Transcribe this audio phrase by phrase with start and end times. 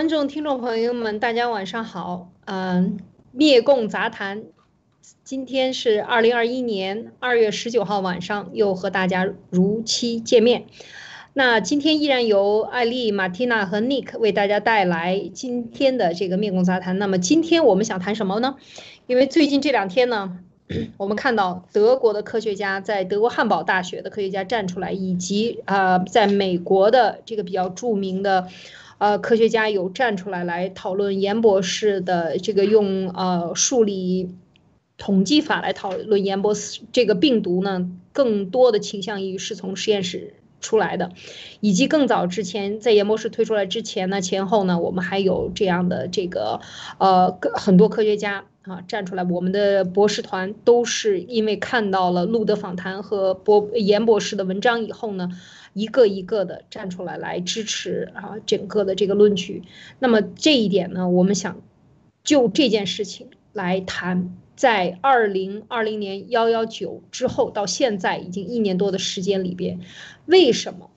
[0.00, 2.30] 观众、听众朋友们，大家晚上好。
[2.46, 3.00] 嗯，
[3.32, 4.44] 灭共杂谈，
[5.24, 10.64] 今天是二零二一年二月十九号晚上，又和大家如期见面。
[11.34, 16.98] 那今天依然由艾丽、马蒂娜和 Nick 为大家带来今天的这个灭共杂谈。
[16.98, 18.56] 那么今天我们想谈什么呢？
[19.06, 20.38] 因为最近这两天呢。
[20.96, 28.46] 我们看到德国的科学家在德国汉堡大学的科学家站出来，以及啊，在美国的这个比较著名的，
[29.00, 34.28] 呃，科学家有站出来来讨论严博士的这个用呃数理
[34.98, 41.12] 统计法来讨论严博士这个病毒呢，更多的倾向于是从实验室出来的，
[41.60, 46.60] 以及更早之前在严博士推出来之前呢，前后呢，我们还有这样的这个
[46.98, 48.44] 呃很多科学家。
[48.64, 49.24] 啊，站出来！
[49.24, 55.30] 我们的博士团都是因为看到了路德访谈和博严博士的文章以后呢，
[55.72, 59.62] 一个一个的站出来来支持啊整个的这个论据。
[59.98, 61.62] 那么这一点呢，我们想
[62.22, 69.80] 就这件事情来谈，在二零二零年幺幺九之后到现在已经一年多的时间里边，
[70.26, 70.90] 为什么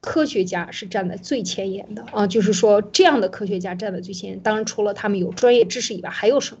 [0.00, 2.26] 科学家是站在最前沿的啊？
[2.26, 6.60] 就是说这样的科学家站在最前沿，当然除了他们有专业知识以外，还有什么？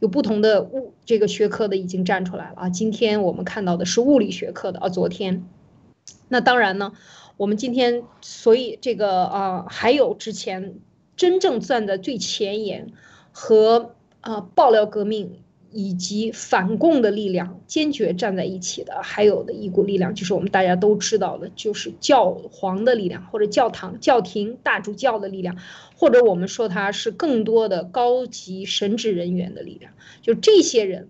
[0.00, 2.68] 有不同的物这个学科的已经站出来了啊！
[2.68, 4.88] 今天我们看到的是物理学科的啊。
[4.88, 5.44] 昨天，
[6.34, 6.92] 那当然呢，
[7.36, 10.74] 我们今天所以这个啊，还有之前
[11.14, 12.88] 真正站在最前沿
[13.30, 15.38] 和啊爆料革命。
[15.76, 25.56] 以及反共的力量坚决站在一起的，还有的一股力量，就是我们大家都知道的，就是教皇的力量，或者教堂、教廷大主教的力量，
[25.96, 29.94] 或者我们说它是更多的高级神职人员的力量。
[30.22, 31.08] 就这些人，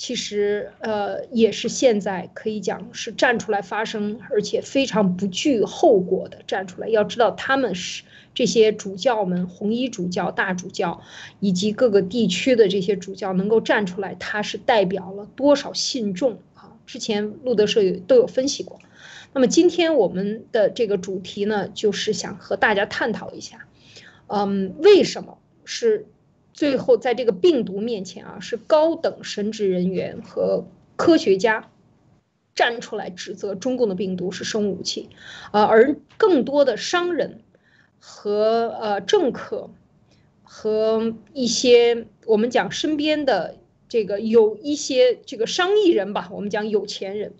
[0.00, 6.88] 其实呃也是现在可以讲是站出来发声，而且非常不惧后果的站出来。
[6.88, 8.04] 要知道他们是。
[8.32, 11.02] 这些主教们，红衣主教、大主教，
[11.40, 16.78] 以及各个地区的这些主教能够站出来，他是代表了多少信众啊？
[16.86, 18.78] 之前路德社有都有分析过。
[19.32, 23.66] 那么今天我们的这个主题呢，就是想和大家探讨一下，
[24.28, 26.06] 嗯，为什么是
[26.60, 31.70] 最后在这个病毒面前啊，是高等神职人员和科学家
[32.54, 35.08] 站出来指责中共的病毒是生物武器，
[35.52, 37.40] 啊，而更多的商人。
[38.02, 39.70] 和呃政客，
[40.42, 43.56] 和一些我们讲身边的
[43.90, 47.34] 这个有一些这个商议人吧，我们讲有钱人，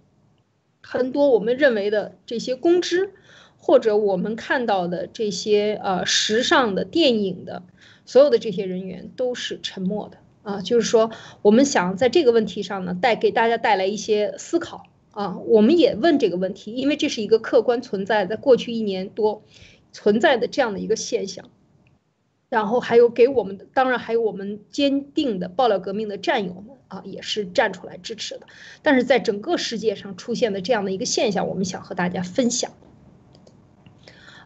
[0.82, 3.14] 很多我们认为的这些公知，
[3.56, 7.62] 或者我们看到的这些呃时尚的电影的
[8.10, 11.12] 所有的这些人员都是沉默的啊，就是说
[11.42, 19.42] 我们想在这个问题上呢带给大家带来一些思考啊，我们也问这个问题，因为这是一个客观存在在过去一年多。
[19.92, 21.50] 存在的这样的一个现象，
[22.48, 28.46] 然后还有给我们的，当然还有我们坚定的爆料革命的战友们啊，也是站出来支持的。
[28.82, 32.70] 但是在整个世界上出现的这样的一个现象，我们想和大家分享。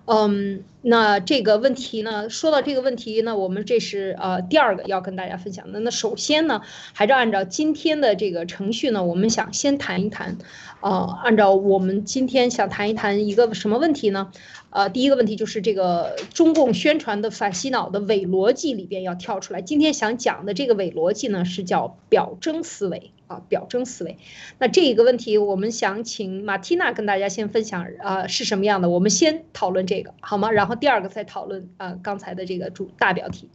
[0.06, 5.80] 嗯，那这个问题呢，说到这个问题呢，我们这是呃第二个要跟大家分享的。
[5.80, 6.60] 那首先呢，
[6.92, 10.36] 还是按照今天的这个程序呢，我们想先谈一谈，
[10.80, 14.30] 呃，按照我们今天想谈一谈一个什么问题呢？
[14.68, 19.62] 呃，第一个问题就是这个中共宣传的反洗脑的伪逻辑里边要跳出来。
[19.62, 23.10] 今天想讲的这个伪逻辑呢，是叫表征思维。
[23.26, 24.18] 啊，表征思维，
[24.58, 28.90] 那这一个问题，我们想请马蒂娜跟大家先分享啊，是什么样的？
[28.90, 30.50] 我们先讨论这个好吗？
[30.50, 33.48] 然后第二个再讨论啊，刚才的这个主大标题。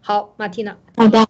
[0.00, 0.78] 好，马蒂娜。
[0.96, 1.26] 好的，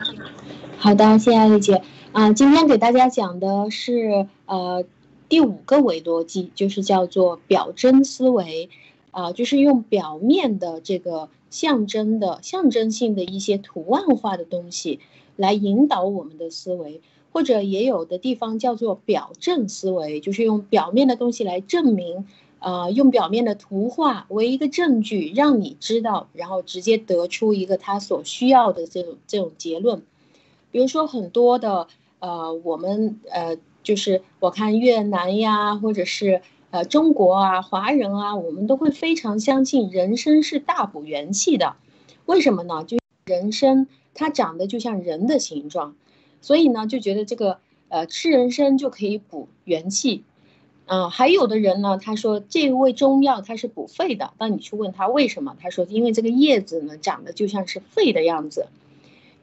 [0.78, 1.83] 好的，谢谢艾丽姐。
[2.12, 4.84] 啊，今天给大家讲的是呃
[5.28, 8.71] 第五个伪逻辑，就是叫做表征思维，
[9.11, 15.01] 啊，就是用表面的这个象征的象征性的一些图案化的东西
[15.34, 17.01] 来引导我们的思维。
[17.32, 22.27] 或者也有的地方叫做表证思维，就是用表面的东西来证明，
[22.59, 30.03] 呃，用表面的图画为一个证据，让你知道，然后直接得出一个他所需要的这种这种结论。
[30.72, 31.86] 比如说很多的，
[32.18, 41.76] 呃，我们呃，就是我看越南呀，或者是呃中国啊，华人啊，我们都会非常相信人参是大补元气的。
[42.26, 42.84] 为什么呢？
[42.84, 45.94] 就人参它长得就像人的形状。
[46.41, 47.59] 所以呢，就觉得这个
[47.89, 50.25] 呃吃人参就可以补元气，
[50.87, 54.33] 啊，还有的人呢，他说这味中药它是补肺的。
[54.39, 58.69] 当你去问他为什么，他说因为这个叶子呢长得就像是肺的样子。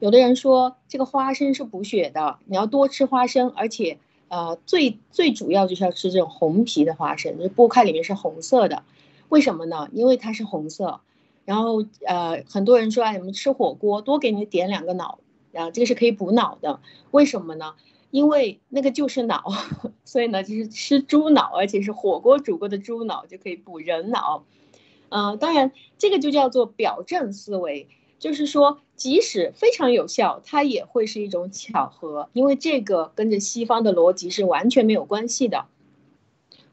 [0.00, 3.98] 有的人说这个花生是补血的，你要多吃花生，而且
[4.28, 8.82] 呃最最主要就是要吃这种红皮的花生，就剥开里面是红色的。
[9.28, 9.88] 为什么呢？
[9.92, 11.00] 因为它是红色，
[11.44, 15.18] 然后呃，很多人说啊，你们吃火锅多给你点两个脑，
[15.58, 16.80] 啊，这个是可以补脑的。
[17.10, 17.74] 为什么呢？
[18.10, 19.52] 因为那个就是脑，
[20.04, 24.44] 所以呢，就是吃猪脑，而且是火锅煮过的猪脑就可以补人脑。
[25.10, 27.88] 嗯，当然这个就叫做表证思维，
[28.18, 35.66] 就是说即使非常有效，它也会是一种巧合，因为这个跟着西方的逻辑是完全没有关系的。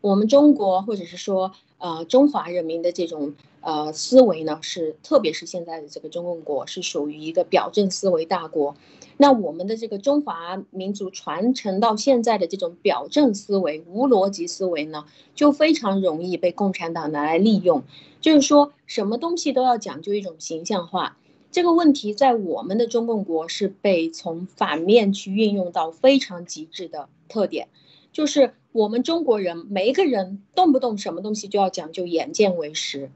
[0.01, 3.33] 我们中国或者是说呃中华人民的这种。
[3.67, 8.75] 呃，思维呢是，特别是现在的这个中共国是属于一个表证思维大国，
[9.17, 17.81] 那我们的这个中华民族传承到现在的这种表证思维、无逻辑思维呢，就非常容易被共产党拿来利用，
[18.21, 21.17] 就是说什么东西都要讲究一种形象化，
[21.49, 27.67] 这个问题在我们的中共国是被从反面去运用到非常极致的特点，
[28.11, 33.09] 就是我们中国人每一个人动不动什么东西就要讲究眼见为实。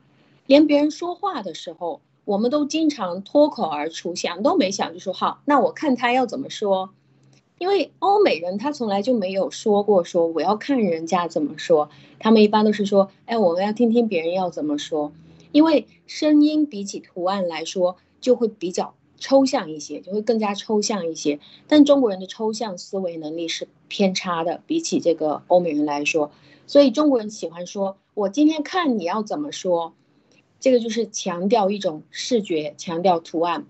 [0.48, 6.92] 连别人说话的时候，我们都经常脱口而出，想都没想就说好，那我看他要怎么说。
[7.58, 11.90] 因为欧美人他从来就没有说过说我要看人家怎么说，
[12.20, 15.12] 他们一般都是说，哎，我们要听听别人要怎么说。
[15.52, 21.40] 因为声音比起图案来说，就会比较抽象一些，就会更加抽象一些。
[21.68, 26.32] 但中国人的抽象思维能力是偏差的，比起这个欧美人来说，
[26.66, 29.94] 所以中国人喜欢说，我今天看你要怎么说。
[30.62, 33.66] 这个就是强调一种视觉，强调图案。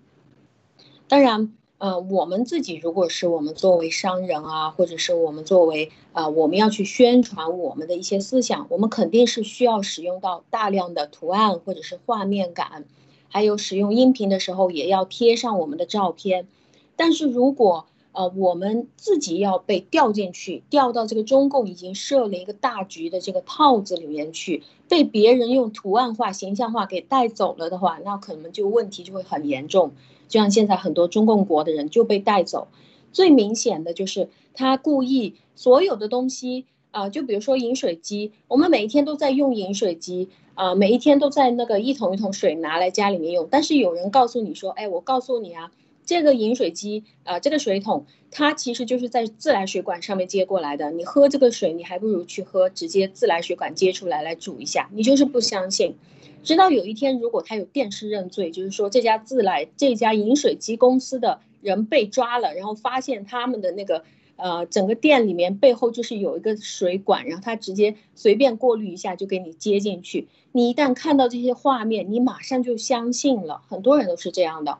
[1.07, 12.85] 当然，呃，我们自己如果是我们作为商人啊，或者是我们作为呃，我们要去宣传我们的一些思想，我们肯定是需要使用到大量的图案或者是画面感，
[13.29, 16.47] 还有使用音频的时候也要贴上我们的照片。
[16.95, 29.91] 但是如果呃，我们自己要被调进去，调到这个中共已经设了一个大局的这个套子里面去，被别人用图案化、形象化给带走了的话，那可能就问题就会很严重。
[30.27, 32.67] 就像现在很多中共国的人就被带走，
[33.13, 40.29] 最明显的就是他故意所有的东西啊，就比如说饮水机，我们每一天都在用饮水机
[40.59, 45.71] 啊，每一天都在那个一桶一桶水拿来家里面用，但是有人告诉你说，哎，我告诉你啊。
[46.05, 50.91] 这个饮水机啊，这个水桶，它其实就是在自来水管上面接过来的。
[50.91, 54.89] 你喝这个水，你还不如去喝直接自来水管接出来来煮一下。
[54.91, 55.95] 你就是不相信，
[56.43, 64.03] 直到有一天，如果他有电视认罪，就是说这家自来这家饮水机公司的人被抓了，然后发现他们的那个
[64.39, 70.27] 呃整个店里面背后就是有一个水管，然后他直接随便过滤一下就给你接进去。
[70.51, 73.61] 你一旦看到这些画面，你马上就相信了。
[73.67, 74.79] 很多人都是这样的。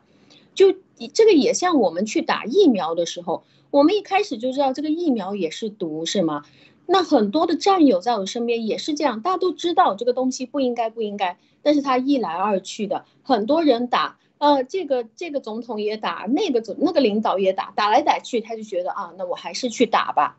[0.55, 0.73] 就
[1.13, 6.43] 这个也像我们去打疫苗的时候，我们一开始就知道这个疫苗也是毒，是吗？
[6.85, 20.35] 那很多的战友在我身边也是这样，大家都知道这个东西不应该不应该，但是他一来二去的，很多人打，呃，这个这个总统也打，那个总那个领导也打，打来打去，他就觉得啊，那我还是去打吧。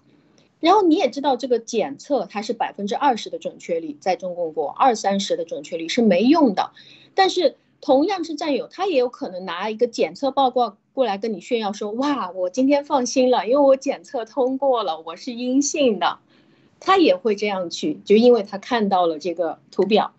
[0.58, 6.72] 然后你也知道这个检测它是百分之二十的准确率，在中共国二三十的准确率是没用的，
[7.14, 7.56] 但是。
[7.82, 16.18] 同样是战友，他也有可能拿一个检测报告过来跟你炫耀说：“哇，我今天放心了，因为我检测通过了，我是阴性的。”
[16.78, 20.12] 他也会这样去，就因为他看到了这个图表。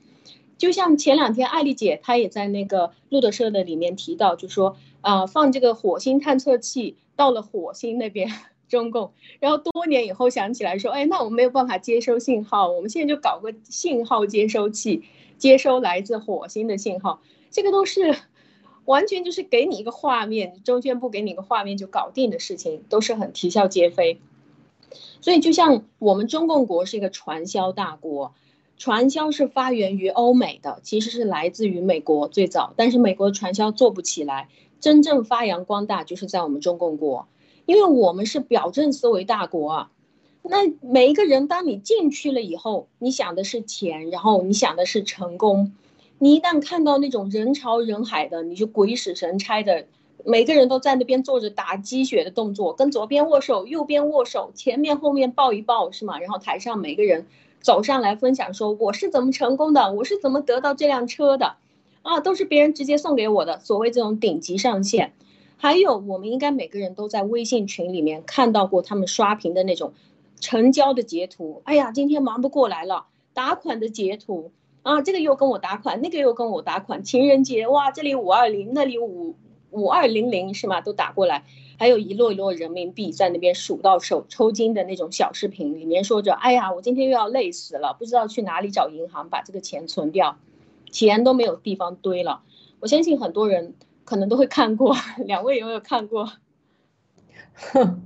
[0.62, 8.30] 就像前两天艾丽姐她也在那个路德社的里面提到，就说啊，放这个火星探测器到了火星那边，
[8.70, 15.02] 中共，然后多年以后想起来说：“哎，那我们没有办法接收信号，我们现在就搞个信号接收器，
[15.40, 18.16] 接收来自火星的信号。”这个都是
[18.86, 24.22] 完全就是给你一个画面，中宣部给你一个画面就搞定的事情，都是很啼笑皆非。
[25.22, 28.36] 所以就像我们中共国是一个传销大国，
[28.82, 37.28] 传销是发源于欧美的，其实是来自于美国最早，但是美国的传销做不起来，真正发扬光大就是在我们中共国，
[37.68, 39.92] 因为我们是表证思维大国啊。
[40.42, 45.74] 那每一个人当你进去了以后，你想的是钱，然后你想的是成功。
[46.18, 49.86] 你一旦看到那种人潮人海的，你就鬼使神差的，
[50.26, 56.20] 每个人都在那边做着打鸡血的动作，跟左边握手，右边握手，前面后面抱一抱，是吗？
[56.20, 57.28] 然后台上每个人
[57.62, 61.56] 走上来分享，说我是怎么成功的，我是怎么得到这辆车的，
[62.02, 63.60] 啊，都是别人直接送给我的。
[63.60, 65.14] 所谓这种顶级上线，
[65.58, 69.94] 还有我们应该每个人都在微信群里面看到过他们刷屏的那种
[70.40, 71.62] 成交的截图。
[71.66, 74.52] 哎呀，今天忙不过来了，打款的截图。
[74.84, 77.04] 啊，这个又跟我打款，那个又跟我打款。
[77.04, 79.36] 情人节哇，这里五二零，那里五
[79.70, 80.82] 五二零零是吗？
[80.82, 81.44] 都打过来，
[81.82, 90.38] 还有一摞一摞人民币在那边数到手抽筋的那种小视频，里面说着：“哎呀，我今天又要累死了，不知道去哪里找银行把这个钱存掉，
[90.92, 92.44] 钱都没有地方堆了。”
[92.82, 93.74] 我相信很多人
[94.06, 94.96] 可能都会看过，
[95.26, 96.34] 两位有没有看过？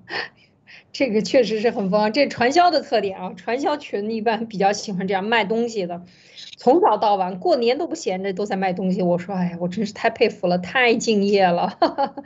[0.93, 3.33] 这个确实是很疯，这传销的特点啊！
[3.35, 6.01] 传销群一般比较喜欢这样卖东西的，
[6.55, 9.01] 从早到晚，过年都不闲着，都在卖东西。
[9.01, 11.77] 我说，哎呀，我真是太佩服了，太敬业了。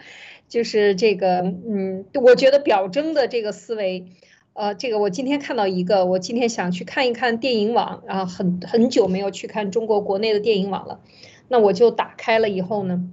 [0.50, 4.08] 就是这个，嗯，我觉得表征的这个思维，
[4.52, 11.00] 呃，这个我今天看到一个，我今天想去看一看电影网，然后很很久没有去看中国国内的电影网了，
[11.48, 13.10] 那我就打开了以后呢，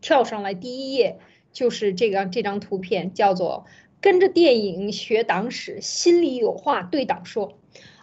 [0.00, 1.18] 跳上来第一页
[1.52, 3.66] 就是这个这张图片，叫做。
[4.00, 7.52] 跟着电影学党史，心里有话对党说。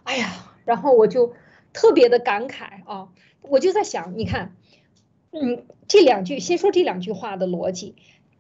[0.04, 1.34] 哎呀，然后我就
[1.74, 3.10] 特别的感慨啊，
[3.42, 4.56] 我就在想，你看，
[5.32, 7.96] 嗯，这两句，先说这两句话的逻辑。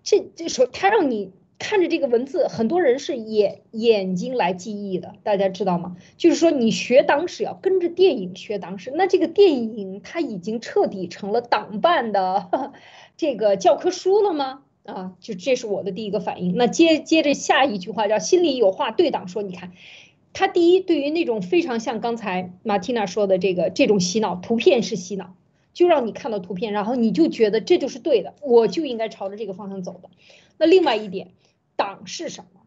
[0.09, 5.97] 这这时候他让你看着这个文字，很多人是眼眼睛来记忆的，大家知道吗？
[6.17, 12.49] 就是说你学党史要跟着电影学党史，那这个电影它已经彻底成了党办的
[13.17, 14.61] 这个教科书了吗？
[14.83, 16.55] 啊，就这是我的第一个反应。
[16.55, 19.43] 那接接着下一句话叫“心里有话对党说”。
[19.43, 19.73] 你看，
[20.33, 25.35] 他第一对于那种非常像刚才马蒂娜说的这个这种洗脑，图片是洗脑，
[25.73, 30.09] 就让你看到图片，然后你就觉得这就是对的，我就应该朝着这个方向走的。
[30.57, 31.31] 那另外一点，
[31.75, 32.61] 党是什么？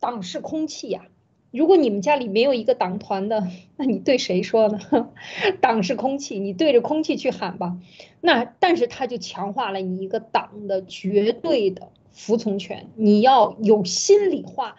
[0.00, 1.06] 党是空气呀。
[1.50, 3.46] 如果你们家里没有一个党团的，
[3.76, 4.80] 那你对谁说呢？
[5.60, 7.76] 党是空气，你对着空气去喊吧。
[8.22, 14.76] 那但是他就强化了你一个党的绝对的服从权，你要有心里话，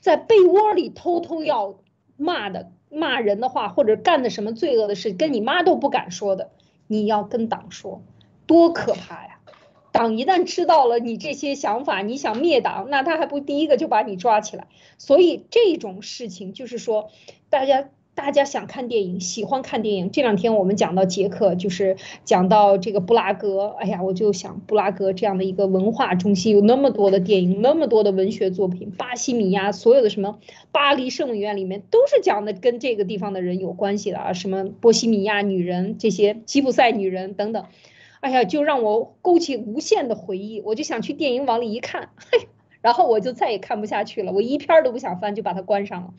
[0.00, 1.80] 在被窝里偷偷要
[2.16, 6.52] 骂的骂人的话，或者干的什么罪恶的事，跟你妈都不敢说的，
[6.86, 8.02] 你要跟党说，
[8.46, 9.38] 多可怕呀！
[9.92, 14.68] 党一旦知道了你这些想法，你想灭党，那他还不第一个就把你抓起来。
[14.96, 17.10] 所以这种事情就是说，
[17.50, 20.10] 大家大家想看电影，喜欢看电影。
[20.10, 23.74] 这两天我们讲到捷克，就是讲到这个布拉格。
[23.78, 28.90] 哎呀，我就想布拉格这样的一个文化中心，有那么多的电影，那么多的文学作品。
[28.90, 30.38] 巴西米亚所有的什么
[30.72, 37.64] 巴黎圣母院里面都是讲的跟这个地方的人有关系的啊，什么波西米亚女人这些吉普赛女人等等。
[38.20, 42.46] 哎呀，就让我勾起无限的回忆，我就想去电影网里一看，嘿，
[42.82, 46.14] 然后我就再也看不下去了，我一篇都不想翻，就把它关上了。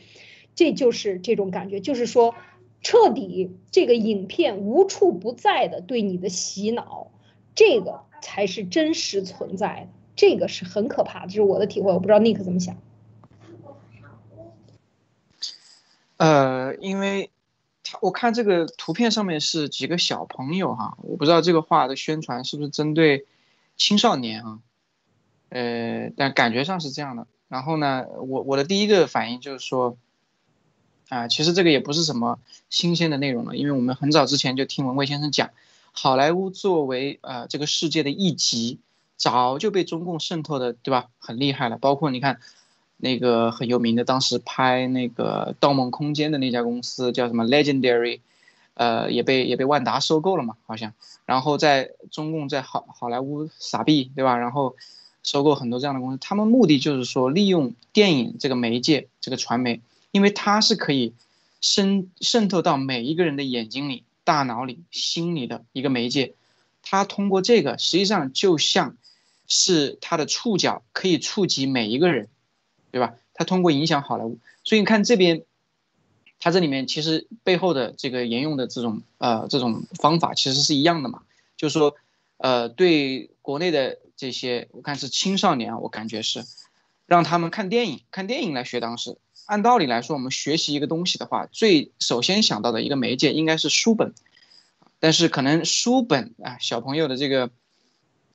[0.56, 2.36] 这就是这种感觉，就是说，
[2.82, 7.12] 彻底这个影片无处不在的对你的洗脑，
[7.56, 12.78] 这个才是真实存在的，这个是很可怕的，这是我的体会，我不知道 Nick 怎么想。
[16.18, 17.30] 呃，因为。
[18.02, 23.28] 我看这个图片上面是几个小朋友哈，我不知道这个画的宣传是不是针对
[23.76, 24.60] 青少年啊？
[25.50, 27.28] 呃，但感觉上是这样的。
[27.50, 29.98] 然后呢，我我的第一个反应就是说，
[31.10, 35.50] 啊，其实这个也不是什么新鲜的内容了，因为我们很早之前就听文贵先生讲，
[35.92, 38.80] 好莱坞作为呃这个世界的一极，
[39.18, 41.08] 早就被中共渗透的，对吧？
[41.20, 42.40] 很厉害了，包括你看。
[42.96, 48.22] 那个很有名的，当时拍那个《盗梦空间》的那家公司叫什么 Legendary，
[48.76, 50.94] 呃，也被也被万达收购了嘛，好像。
[51.26, 54.38] 然后在中共在好好莱坞撒币，对吧？
[54.38, 54.78] 然后
[55.22, 59.82] 收购很多这样的公司，他们目的就是说利用电影这个媒介，这个传媒，
[60.14, 61.14] 因为它是可以
[61.60, 66.36] 渗渗透到每一个人的眼睛里、大脑里、心里的一个媒介。
[66.82, 68.96] 它通过这个，实际上就像
[69.48, 72.30] 是它的触角可以触及每一个人。
[72.92, 73.16] 对吧？
[73.34, 75.42] 它通过影响好莱坞，所以你看这边，
[76.40, 81.24] 它这里面其实背后的这个沿用的这种呃这种方法其实是一样的嘛，
[81.58, 81.96] 就是说，
[82.38, 86.46] 呃，对国内的这些我看是青少年啊，我感觉是
[87.08, 89.18] 让他们看电影，看电影来学当时。
[89.46, 94.14] 按道理来说，我们学习一个东西的话，最首先想到的一个媒介应该是书本，
[95.00, 97.50] 但是可能书本啊，小朋友的这个。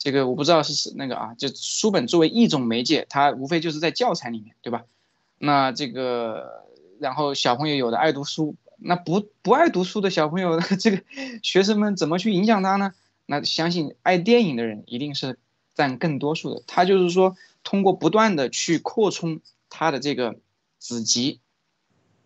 [0.00, 4.85] 这个我不知道是是那个啊，就书本作为一种媒介，它无非就是在教材里面，对吧？
[5.38, 6.65] 那这个，
[7.00, 11.03] 然后小朋友有的爱读书，那不不爱读书的小朋友， 这个
[11.43, 12.95] 学生们怎么去影响他呢？
[13.27, 15.37] 那相信爱电影的人一定是
[15.75, 16.62] 占更多数的。
[16.69, 20.37] 他就是说，通过不断的去扩充他的这个
[20.78, 21.40] 子集，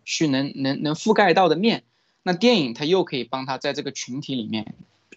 [0.05, 1.83] 去能能能覆盖到的面，
[2.23, 4.73] 那电影它又可以帮他在这个群体里面。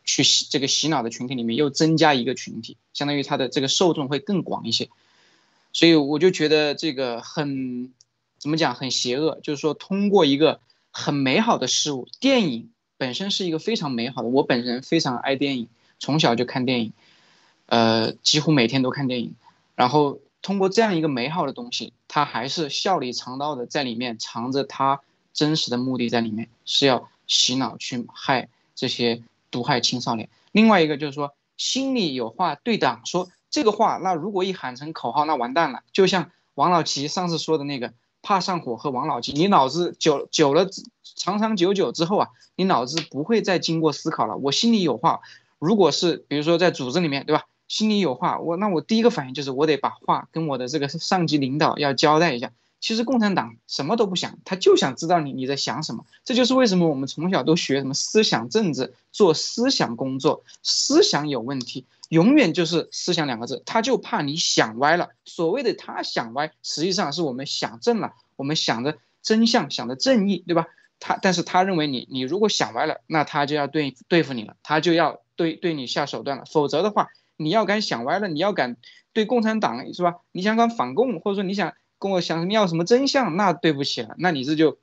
[0.08, 4.88] 去洗这个洗脑的群体里面又增加一个群体，相当于他的这个受众会更广一些，
[5.72, 7.92] 所以我就觉得这个很
[8.38, 10.60] 怎么讲很邪恶，就是说通过一个
[10.92, 16.92] 很美好的事物，电影本身是一个非常美好的，我本人非常爱电影，从小就看电影，
[17.66, 19.34] 呃，几乎每天都看电影，
[19.74, 25.00] 然后通过这样一个美好的东西，他还是笑里藏刀的在里面藏着他
[25.32, 29.24] 真实的目的在里面，是要洗脑去害这些。
[29.48, 30.28] 毒害青少年。
[30.52, 33.28] 另外一个就是说，心里有话对党说。
[33.48, 35.82] 这个话，那如果一喊成口号，那完蛋了。
[35.92, 40.68] 就像王老吉上次说的那个，怕上火和王老吉，你脑子久久了，
[41.16, 44.36] 长长久久之后啊，你脑子不会再经过思考了。
[44.36, 45.20] 我心里有话，
[45.58, 47.44] 如果是比如说在组织里面，对吧？
[47.68, 52.52] 心里有话，我那我第一个反应就是我得把话跟我的这个上级领导要交代一下。
[52.78, 56.04] 其实共产党什么都不想，他就想知道你你在想什么。
[56.24, 63.62] 这就是为什么我们从小都学什么思想政治，做思想工作，思想有问题，永远就是思想两个字。
[63.66, 65.10] 他就怕你想歪了。
[65.24, 70.66] 所谓的他想歪，实际上是我们想正了，我们想的真相，想的正义，对吧？
[71.00, 76.44] 他但是他认为你你如果想歪了，那他就要对对付你了，他就要对对你下手段了。
[76.44, 78.76] 否则的话，你要敢想歪了，你要敢
[79.12, 80.16] 对共产党是吧？
[80.32, 81.74] 你想敢反共，或者说你想。
[81.98, 83.36] 跟我想你要什么真相？
[83.36, 84.76] 那对不起了，那你这就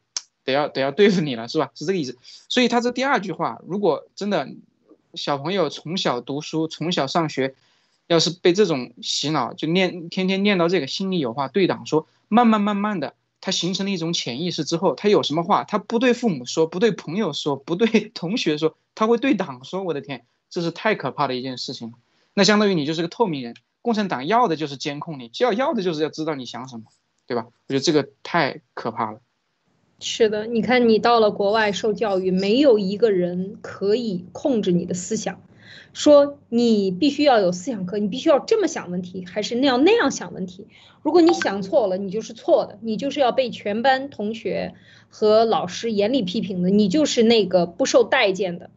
[0.43, 1.69] 得要得要对付你了，是吧？
[1.75, 2.17] 是这个意思。
[2.49, 4.49] 所以他这第二句话，如果真的
[5.13, 7.53] 小朋友从小读书，从小上学，
[8.07, 19.83] 要是被这种洗脑，就念天天念到这个，心里有话对党说，慢慢慢慢的，他形成了一种潜意识之后，他有什么话，他不对父母说，不对朋友说，不对同学说，他会对党说。
[19.83, 21.97] 我的天，这是太可怕的一件事情了。
[22.33, 26.83] 那相当于你就是个透明人，共产党要的就是监控你，要要的就是要知道你想什么。
[27.25, 27.47] 对吧？
[27.47, 29.21] 我觉得这个太可怕了。
[30.01, 35.41] 是的，你看，你到了国外受教育，没有一个人可以控制你的思想，
[35.93, 40.67] 说你必须要有思想课，你必须要这么想问题，还是那样那样想问题。
[41.01, 44.73] 如果你想错了，你就是错的，你就是要被全班同学
[45.07, 48.69] 和老师严厉批评的，你就是那个不受待见的，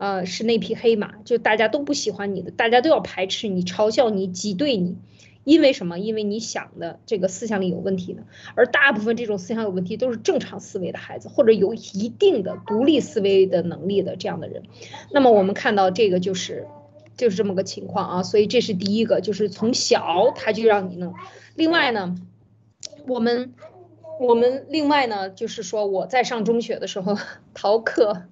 [0.00, 4.96] 呃，是那匹黑马，就大家都不喜欢你的，大家都要排斥你、嘲笑你、挤兑你。
[5.44, 5.98] 因为什么？
[5.98, 8.22] 因为你想的这个思想里有问题的，
[8.54, 14.62] 而大部分这种思想有问题都是正常思维的孩子，或者有一定的独立思维的能力的这样的人。
[15.12, 16.66] 那么我们看到这个就是
[17.18, 21.14] 就是这么个情况啊，所以这是第一个，就是从小他就让你弄。
[21.54, 22.16] 另外呢，
[23.06, 23.52] 我们
[24.18, 27.18] 我们另外呢，就是说我在上中学的时候
[27.52, 28.22] 逃课。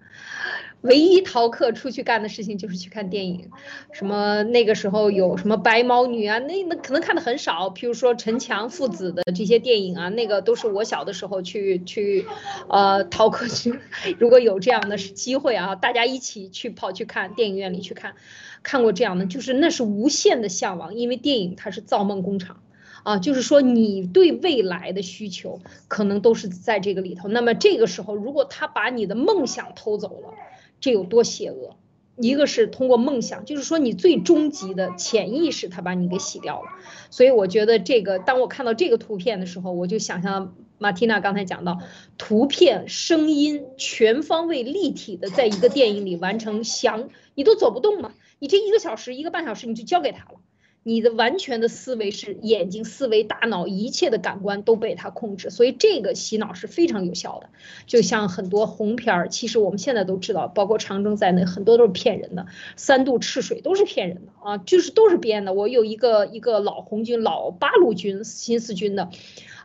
[0.82, 3.50] 唯一逃课出去干的事情就是去看电影，
[3.90, 7.68] 什么那个时候有什么白毛女啊，那那可能看的很少。
[7.70, 12.24] 譬如说陈强父子的这些电影啊，那个都是我小的时候去去，
[12.68, 13.80] 呃，逃课去。
[14.20, 18.14] 如果有这样的机会啊，大家一起去跑去看电影院里去看，
[18.62, 22.62] 看过这样的，就是那是无限的向往，因为电影它是造梦工厂，
[23.02, 27.26] 啊，就是说你对未来的需求可能都是在这个里头。
[27.26, 30.34] 那么这个时候，如果他把你的梦想偷走了。
[30.80, 31.76] 这有多邪恶？
[32.20, 36.68] 一个是通过梦想，就是说你最终极的潜意识，他把你给洗掉了。
[37.10, 41.78] 所以我觉得这个，当我看到这个图片的时候，我就想象马蒂娜刚才讲到，
[42.16, 50.40] 图片、声音全方位立体的，在一个电影里完成想，你都走不动嘛，你这一个小时、一个半小时，你就交给他了。
[50.88, 57.50] 你的完全的思维是眼睛思维、大脑一切的感官都被他控制，所以这个洗脑是非常有效的。
[57.84, 62.46] 就像很多红片儿，其实我们现在都知道，包括长征在内，很多都是骗人的。
[62.76, 65.52] 三渡赤水都是骗人的啊，就是都是编的。
[65.52, 69.10] 我有一个一个老红军、老八路军新四军的，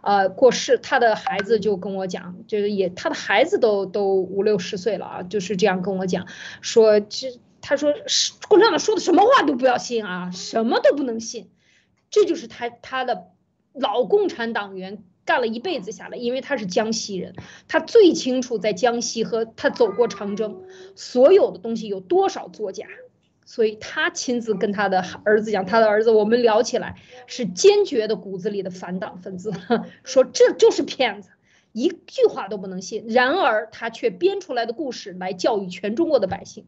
[0.02, 6.28] 呃，过世，他的孩子就跟我讲，就是也他的孩子都都五六十岁了啊，就是这样跟我讲，
[6.60, 7.40] 说这。
[7.66, 11.50] 他说：“是共产党说的什么话都不要信啊，什么都不能信。”
[12.12, 13.30] 这就是他他的
[13.74, 17.34] 老共产党员干了一辈子下来，因为他是江西人，
[17.70, 20.64] 他最清楚在江西和他走过长征，
[20.96, 22.86] 所有的东西有多少作假，
[23.46, 26.98] 所以他亲自跟他的儿子讲，他的儿子我们聊起来
[27.28, 29.54] 是坚决的骨子里的反党分子，
[30.04, 31.30] 说这就是骗子，
[31.72, 33.06] 一句话都不能信。
[33.08, 36.66] 然而他却编出来的故事来教育全中国的百姓。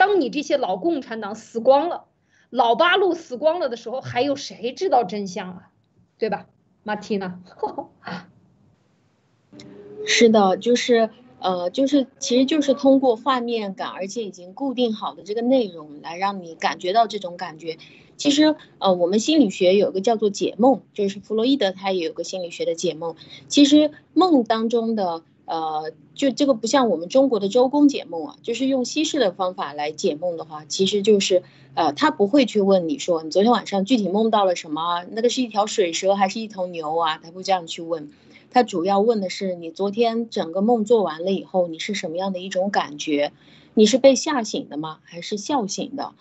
[0.00, 2.06] 当你这些老共产党死光了，
[2.48, 5.70] 老八路死光了的时候，还有谁知道真相啊？
[6.16, 6.46] 对吧，
[6.84, 7.38] 马蒂娜？
[10.06, 17.76] 是的，就是呃，就是其实就是通过画面感，而且已经固定好的这个内容来让你感觉到这种感觉。
[18.16, 23.16] 其实呃，我们心理学有个叫做解梦，就是弗洛伊德他也有个心理学的解梦。
[23.48, 25.22] 其实梦当中的。
[25.50, 31.42] 呃，就这个不像我们中国的周公解梦啊，就是用西式的方法来解梦的话，其实就是，
[31.74, 37.18] 呃，他不会去问你说你昨天晚上具体梦到了什么，那个是一条水蛇还是一头牛啊？
[37.18, 38.12] 他不这样去问，
[38.52, 43.32] 他主要问的是你昨天整个梦做完了以后，你是什么样的一种感觉？
[43.74, 45.00] 你是被吓醒的吗？
[45.02, 46.12] 还是笑醒的？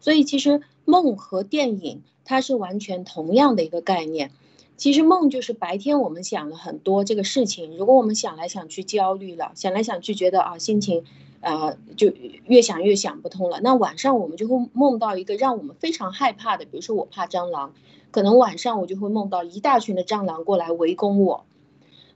[0.00, 4.30] 所以其实梦和电影它是完全同样的一个概念。
[4.78, 11.04] 其实梦就是白天我们想了很多这个事情，如果我们想来想去焦虑了，想来想去觉得啊心情
[11.40, 12.12] 啊，就
[12.44, 13.60] 越想越想不通了。
[13.60, 17.74] 那晚上我们就会梦到一个让我们非常害怕的，比如说我怕蟑螂，
[18.12, 21.44] 可能晚上我就会梦到一大群的蟑螂过来围攻我。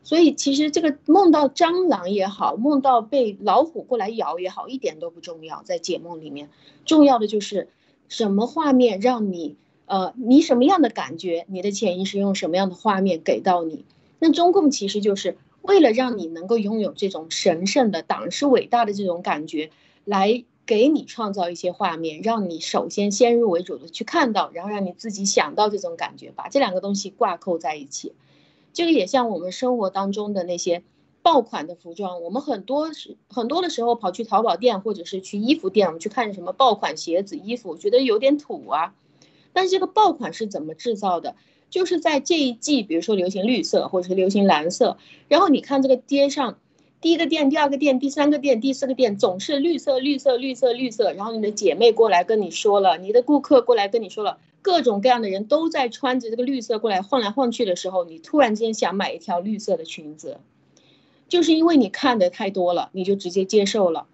[0.05, 5.63] 所以其实这个梦到蟑螂也好，梦到被老虎过来咬也好，一点都不重要。
[5.65, 6.49] 在解梦里面，
[6.85, 7.71] 重要的就是
[8.09, 9.57] 什么画面让你
[9.93, 13.85] 呃，你什么样的感觉，你的潜意识用什么样的画面给到你。
[14.19, 15.37] 那中共其实就是。
[15.61, 19.71] 为了让你能够拥有这种神圣的党是伟大的这种感觉，
[20.05, 28.13] 来给你创造一些画面，让你首先先入为主的去看到，然后让你自己想到这种感觉，把这两个东西挂扣在一起。
[28.73, 30.83] 这个也像我们生活当中的那些
[31.23, 38.95] 爆款的服装，我们很多是很多的时候跑去淘宝店或者是去衣服店，我们去看什么爆款鞋子、衣服，觉得有点土啊。
[39.53, 41.37] 但是这个爆款是怎么制造的？
[41.71, 46.59] 就是在这一季，比如说流行绿色或者是流行蓝色，然后你看这个街上，
[47.01, 51.13] 第一个店、第二个店、第三个店、第四个店总是绿色、绿色、绿色、绿色。
[51.15, 60.41] 然后你的姐妹过来跟你说了，你的顾客过来跟你说了，各种各样的人都在穿着这个绿色过来晃来晃去的时候，你突然间想买一条绿色的裙子，
[61.29, 64.07] 就是因为你看的太多了，你就直接接受了。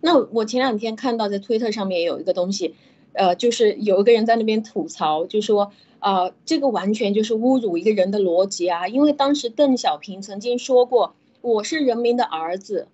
[0.00, 2.74] 那我前两天看到在推特上面有一个东西，
[3.14, 5.72] 呃，就是有一个人在那边吐槽，就说。
[6.00, 8.86] 啊，这个完全就是侮辱一个人的逻辑啊！
[8.86, 12.88] 因为当时邓小平曾经说过：“我是人民的儿子，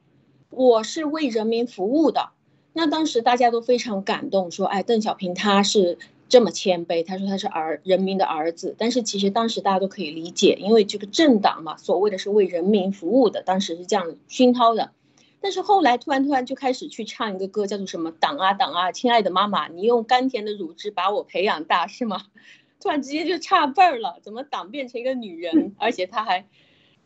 [0.51, 2.29] 我是为人民服务的。”
[2.73, 14.93] 那当时大家都非常感动，说：“哎，邓小平他是这么谦卑，他说他是儿人民的儿子。”但是其实当时大家都可以理解，因为这个政党嘛，所谓的是为人民服务的，当时是这样熏陶的。
[15.41, 22.23] 但是后来突然突然就开始去唱一个歌，叫做什么“党啊党啊，亲爱的妈妈，你用甘甜的乳汁把我培养大”，是吗？
[22.81, 26.47] 突然直接就差辈儿了，怎么党变成一个女人，而且她还，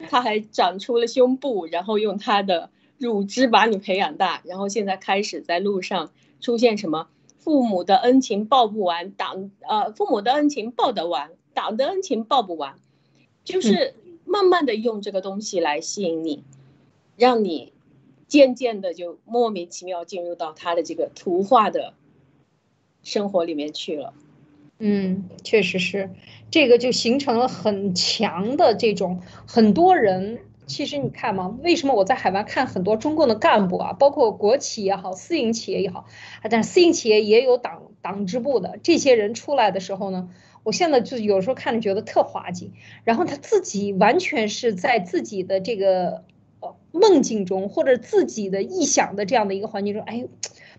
[0.09, 12.77] 她还长出了胸部，然后用她的乳汁把你培养大，然后现在开始在路上出现什么父母的恩情报不完，党呃父母的恩情报得完，党的恩情报不完，
[13.45, 13.95] 就是
[14.25, 16.45] 慢慢的用这个东西来吸引你，
[17.17, 17.74] 让你
[18.27, 21.95] 渐渐的就莫名其妙进入到他的这个图画的
[23.03, 24.15] 生活里面去了。
[24.79, 26.11] 嗯，确实是，
[26.51, 30.41] 这个就形成了很强的这种很多人。
[30.67, 36.07] 其实你看嘛，为什么我在海外看很多中共的干部啊，包括国企也好，私营企业也好，
[36.51, 40.31] 但是私营企业也有党党支部的这些人出来的时候呢，
[40.63, 42.73] 我现在就有时候看着觉得特滑稽。
[43.05, 46.25] 然后他自己完全是在自己的这个
[46.95, 50.25] 梦境中，或者自己的臆想的这样的一个环境中，哎。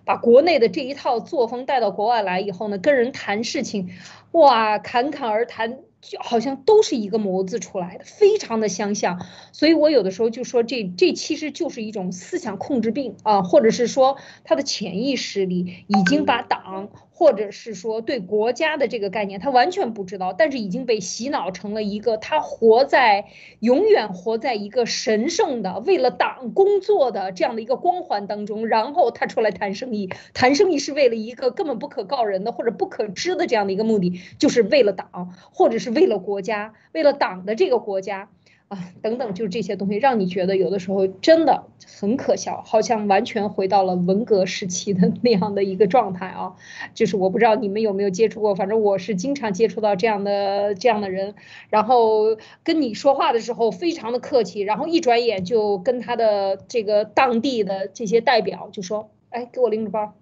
[0.08, 3.89] 把国内的这一套作风带到国外来以后呢，跟人谈事情，
[4.34, 9.25] 哇，侃侃而谈，就好像都是一个模子出来的，非常的相像。
[9.51, 16.89] 所以我有的时候就说，这这其实就是一种思想控制病啊，或者是说他的潜意识里已经把党。
[17.17, 23.28] 或者是说对国家的这个概念，他完全不知道，但是已经被洗脑成了一个他活在
[23.62, 38.30] 永远活在一个神圣的为了党工作的这样的一个光环当中，然后他出来谈生意，谈生意是为了一个根本不可告人的或者不可知的这样的一个目的，就是为了党，或者是为了国家，为了党的这个国家。
[38.67, 41.65] 啊，等等，就是这些东西，让你觉得有的时候真的
[41.99, 46.56] 很可笑，好像完全回到了文革时期的那样的一个状态啊。
[46.95, 51.36] 就是我不知道你们有没有接触过，反正我是经常接触到这样的这样的人，
[51.69, 60.15] 然后跟你说话的时候非常的客气，然后一转眼就跟他的这个当地的这些代表就说：“哎，给我拎着包，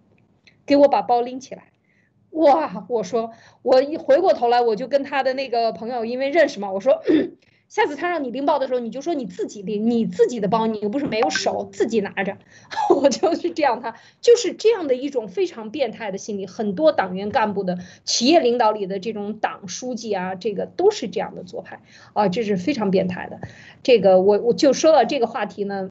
[0.65, 1.63] 给我把包拎起来。”
[2.31, 7.01] 哇，我说我一回过头来，我就跟他的那个朋友，因为认识嘛，我说。
[7.73, 12.37] 下次他让你拎包的时候，你就说你自己拎，你自己的包，你又不是没有手，自己拿着。
[12.95, 16.45] 我就是这样，他就是这样的一种非常变态的心理。
[16.45, 21.81] 很多党员干部的企业领导里的这种党书记啊，这个都是这样的做派
[22.13, 23.39] 啊，这是非常变态的。
[23.81, 25.89] 这个我我就说到这个话题呢，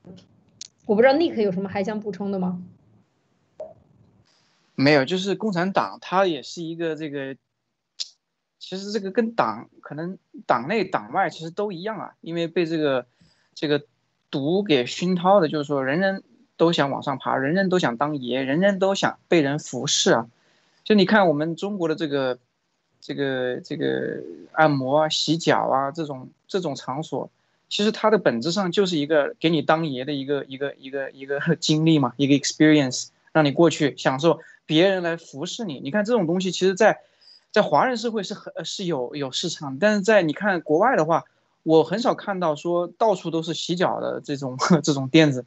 [0.86, 2.62] 我不知道 Nick 有什么还想补充的吗？
[4.76, 7.34] 没有，就是共产党，它也是一个这个。
[8.62, 13.06] 其实这个跟党可能党内党外其实都一样啊，因为被这个
[13.56, 13.82] 这个
[14.30, 16.22] 毒给熏陶的，就是说人人
[16.56, 20.28] 都想往上爬，人人都想当爷，人人都想被人服侍啊。
[20.84, 22.38] 就你看我们中国的这个
[23.00, 24.22] 这个这个
[24.52, 27.30] 按摩啊、洗脚啊这种这种场所，
[27.68, 35.80] 其实它的本质上就是一个给你当爷的一个一个一个一个 经历嘛，一个 experience，让你过去享受别人来服侍你。
[35.80, 37.00] 你看这种东西，其实，在
[37.52, 41.24] 在华人社会是很是有有市场，但是在你看国外的话，
[41.62, 45.44] 我很少看到说到处都是洗脚的这种 这种店子，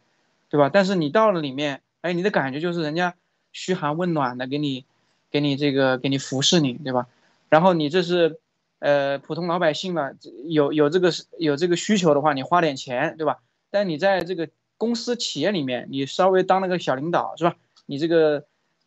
[0.49, 0.69] 对对吧？
[0.71, 3.13] 但是你到了里面，哎，你的感觉就是人家
[3.51, 4.85] 嘘寒问暖的给你，
[5.29, 7.07] 给你这个给你服侍你，对吧？
[7.49, 8.39] 然后你这是，
[8.79, 10.11] 呃，普通老百姓嘛，
[10.45, 13.39] 有有这个有这个需求的话，你花点钱，对吧？
[13.69, 17.55] 但你在这个公司企业里面，你稍微当了个小领导，是吧？
[17.85, 18.45] 你这个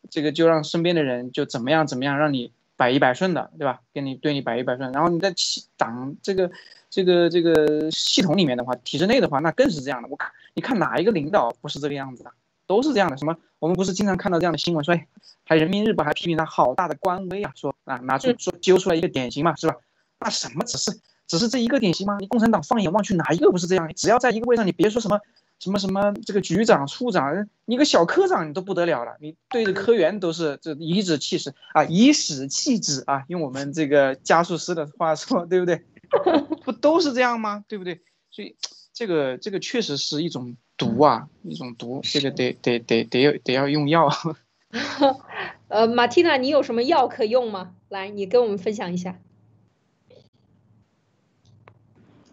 [0.09, 3.81] 这个就让身边的人就怎么样怎么样，让你百依百顺的，对吧？
[3.93, 4.89] 跟你对你百依百顺。
[4.93, 6.49] 然后你在企党这个
[6.89, 10.07] 这个这个系统里面的话，体制内的话，那更是这样的。
[10.07, 12.31] 我看你看哪一个领导不是这个样子的？
[12.65, 13.17] 都是这样的。
[13.17, 13.35] 什么？
[13.59, 15.07] 我们不是经常看到这样的新闻，说，哎，
[15.43, 19.75] 还人民日报还批评他好大的官威啊，说啊拿出说揪出来一个典型嘛，是吧？
[20.17, 22.15] 那什么只是只是这一个典型吗？
[22.21, 23.91] 你共产党放眼望去，哪一个不是这样？
[23.93, 25.19] 只要在一个位上，你别说什么。
[25.59, 35.83] 什么什么这个局长、处长，你个小科长你都不得了了，你对着科员都是这颐指气使啊，颐使气指啊，用我们这个加速师的话说，对不对？
[36.63, 37.63] 不都是这样吗？
[37.67, 38.01] 对不对？
[38.31, 38.55] 所以
[38.93, 44.09] 这个这个确实是一种毒啊，一种毒，这个得得得得得要用药。
[45.67, 47.75] 呃，马蒂娜，你有什么药可用吗？
[47.89, 49.19] 来，你跟我们分享一下。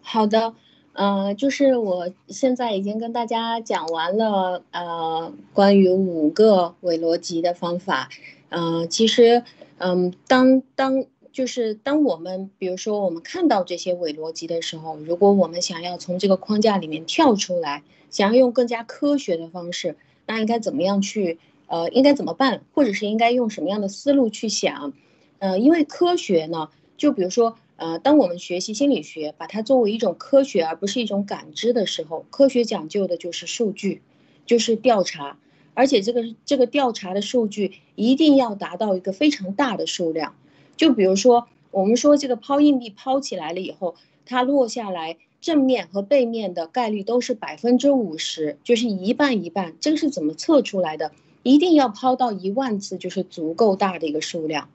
[0.01, 0.55] 好的。
[0.97, 8.09] 呃，就是我现在已经跟大家讲完了，呃，关于五个伪逻辑的方法，
[8.49, 9.43] 呃，其实，
[9.77, 24.93] 嗯，当当就是当我们比如说我们看到这些伪逻辑的时候，如果我们想要从这个框架里面跳出来，想要用更加科学的方式，那应该怎么样去，呃，应该怎么办，或者是应该用什么样的思路去想，
[25.37, 27.55] 呃，因为科学呢，就比如说。
[27.77, 34.01] 呃，当我们学习心理学，把它作为一种科学而不是一种感知的时候，科学讲究的就是数据，
[34.45, 35.37] 就是调查，
[35.75, 40.35] 而且这个这个调查的数据一定要达到一个非常大的数量。
[40.75, 49.75] 就比如说，我们说这个抛硬币抛起来了以后，它落下来正面和背面的概率都是百分之五十，就是一半一半。
[49.79, 51.11] 这个是怎么测出来的？
[51.43, 54.67] 一定要抛到一万次，就是足够大的一个数量。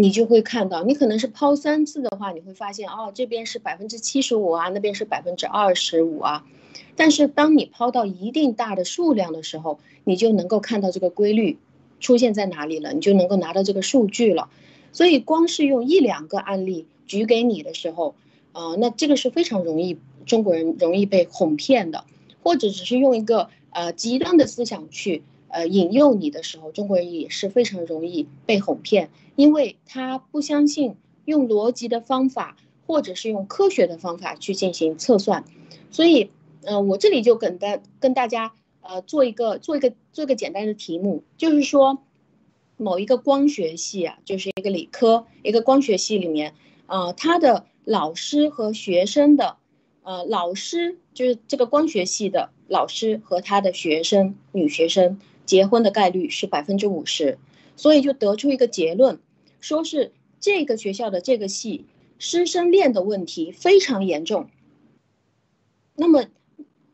[0.00, 6.46] 你就会看到，你可能是抛三次的话，你会发现哦，这边是百分之七十五啊，那边是百分之二十五啊。
[6.94, 11.58] 但是当你抛到一定大的数量的时候，你就能够看到这个规律
[11.98, 14.48] 出现在哪里了，你就能够拿到这个数据了。
[14.92, 18.14] 所以光是用一两个案例举给你的时候，
[18.52, 22.04] 呃，那这个是非常容易中国人容易被哄骗的，
[22.44, 25.24] 或者只是用一个呃极端的思想去。
[25.48, 32.56] 呃，引诱你的时候，中国人也是非常容易被哄骗，因为他不相信用逻辑的方法，
[32.86, 35.44] 或者是用科学的方法去进行测算，
[35.90, 36.30] 所以，
[36.64, 41.98] 呃，我这里就跟大跟大家呃做一个做一个做一个简单的题目，就是说，
[42.76, 46.54] 某一个光学系啊，就是一个理科一个光学系里面，
[46.86, 49.56] 啊，他的老师和学生的，
[50.02, 55.18] 呃，老师就是这个光学系的老师和他的学生女学生。
[55.48, 57.38] 结婚的概率是百分之五十，
[57.74, 59.18] 所以就得出一个结论，
[59.60, 61.86] 说是这个学校的这个系
[62.18, 64.50] 师生恋的问题非常严重。
[65.94, 66.26] 那么，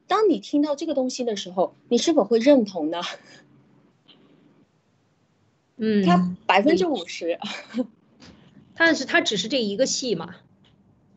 [0.06, 3.02] 当你听到这个东西的时候，你是否会认同呢？
[5.76, 7.40] 嗯，他百分之五十，
[8.76, 10.36] 但是他只是这一个系嘛？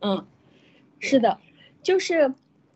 [0.00, 0.26] 嗯，
[0.98, 1.38] 是的，
[1.84, 2.34] 就是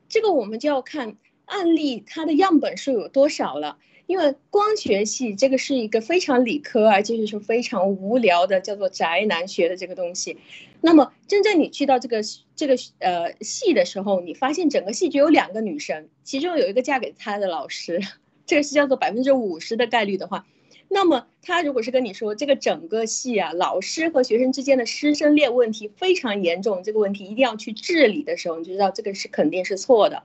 [0.08, 3.78] 这个我们就要看案例，它的样本数有多少了。
[4.12, 10.36] 因为光学系这个是一个非常理科，而且是非常无聊的，叫做宅男学的这个东西。
[10.82, 12.20] 那么真正你去到这个
[12.54, 18.02] 这个呃系的时候，你发现整个系只有两个女生，其中有一个嫁给他的老师，
[18.44, 20.44] 这个是叫做百分之五十的概率的话，
[20.88, 30.24] 那么他如果是跟你说这个整个系啊，老师和学生之间的师生恋问题非常严重，这个问题一定要去治理的时候，你就知道这个是肯定是错的。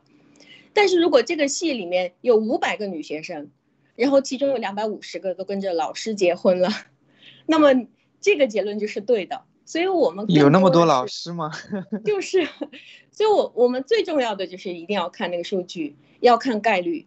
[0.74, 3.50] 但是如果这个系里面有五百个女学生，
[3.98, 6.70] 然后其中有两百五十个都跟着老师结婚了，
[7.48, 7.88] 那么
[8.22, 9.42] 这个结论就是对的。
[9.66, 11.52] 所以我们有那么多老师吗？
[12.06, 12.46] 就是，
[13.12, 17.06] 所以我我们最重要的就是一定要看那个数据，要看概率，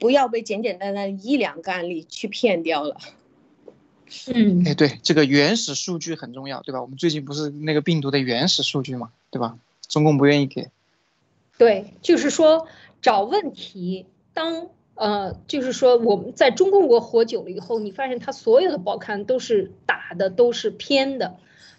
[0.00, 2.96] 不要被简简单单一两个案例去骗掉了。
[4.34, 6.80] 嗯，哎，对，这个原始数据很重要，对吧？
[6.82, 9.58] 我们最近不是那个病毒的原始数据嘛，对吧？
[9.86, 10.70] 中共不愿意给。
[11.56, 12.66] 对，就是说
[13.02, 14.70] 找问题当。
[14.94, 21.36] 呃，就是说我们在中共国活久了以后，你发现他所有的报刊都是打的都是偏的，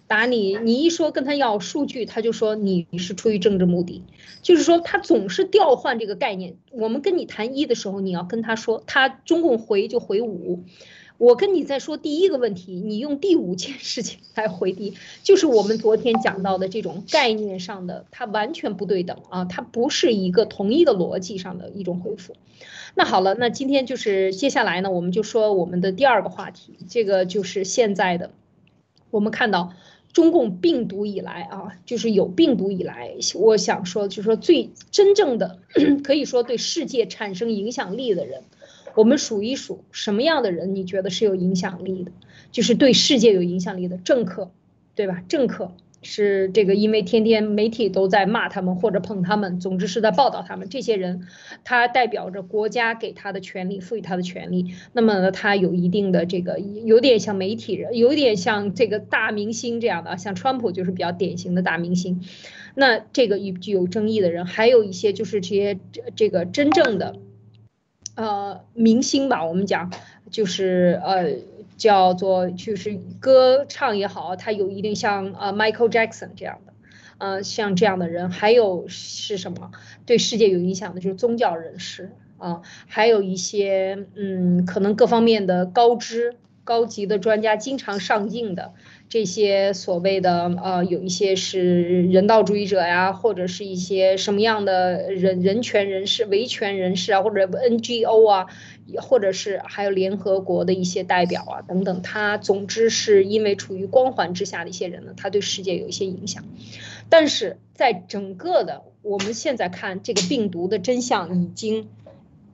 [0.08, 4.04] 打你，你一说跟他要数据，他就说你是出于政治目的，
[4.42, 6.56] 就是说他总是调换这个概念。
[6.72, 10.64] 我们跟你谈一的时候，你要跟他说，他中共回就回五，
[11.24, 22.36] 我跟你在说第一个问题，你用第五件事情来回避，就是我们昨天讲到的这种概念上的，它完全不对等啊，它不是一个同一的逻辑上的一种回复。
[22.94, 28.32] 那好了，那今天就是接下来呢，我们就说我们的第二个话题，这个就是现在的，
[29.10, 29.74] 我们看到
[30.12, 35.60] 中共病毒以来啊，就是有病毒以来，我想说就是说最真正的
[36.04, 38.44] 可以说对世界产生影响力的人，
[38.96, 42.12] 我们数一数什么样的人你觉得是有影响力的，
[42.52, 44.52] 就是对世界有影响力的政客，
[44.96, 45.24] 对吧？
[45.28, 45.72] 政客。
[46.06, 50.68] 是这个，因为天天媒体都在骂他们或者捧他们，总之是在报道他们。
[50.68, 51.28] 这些人，
[51.64, 54.74] 他代表着国家给他的权利，赋予他的权利。
[54.92, 62.20] 那么呢，他有一定的这个，有点像媒体人，有点像这个大明星这样的，像川普就是比较典型的大明星。
[62.76, 65.80] 那这个具有争议的人，还有一些就是这些
[66.18, 67.16] 这个真正的，
[68.16, 69.92] 呃，明星吧，我们讲
[70.30, 71.36] 就是呃。
[71.76, 76.74] 叫做就是歌唱也好，他有一定像呃 Michael Jackson 这样的，
[77.18, 79.72] 呃像这样的人，还有是什么
[80.06, 88.74] 对世界有影响的，就是宗教人士啊，还有一些嗯可能各方面的高知高级的专家，经常上镜的。
[89.10, 98.48] 这些所谓的呃，有一些是人道主义者呀，或者是一些什么样的人人权人士、维权人士啊，或者 NGO 啊，
[98.98, 106.44] 或者是还有联合国的一些代表啊等等，他总之是因为处于光环之下的一些人呢，他对世界有一些影响。
[107.08, 111.88] 但是在整个的我们现在看这个病毒的真相已经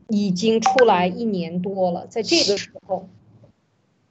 [0.10, 3.08] 已经出来一年多了，在这个时候。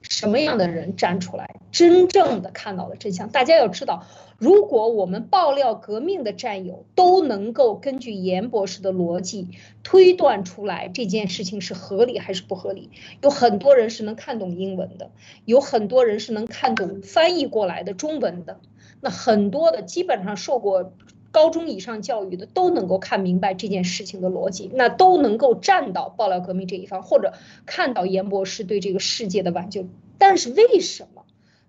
[0.00, 3.28] 什么样的人站出来，真正的看到了真相？
[3.30, 4.06] 大家要知道，
[4.38, 9.48] 如果我们爆料革命的战友都能够根据严博士的逻辑
[9.82, 12.90] 推断出来这件事情是合理还是不合理，
[13.22, 15.11] 有很多人是能看懂英文的，
[15.44, 18.61] 有很多人是能看懂翻译过来的中文的，
[19.00, 20.92] 那很多的基本上受过。
[21.31, 27.35] 高中以上教育的都能够看明白这件事情的逻辑，那都能够站到爆料革命这一方，或者
[27.67, 29.87] 看到严博士对这个世界的挽救。
[30.19, 31.25] 但是为什么？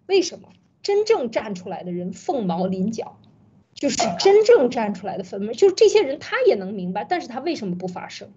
[0.08, 0.50] 为什么
[0.82, 3.18] 真正站出来的人凤毛麟角？
[3.74, 8.30] 就是真正站出来的分，就是这些人他也能明白，但是他为什么不发声？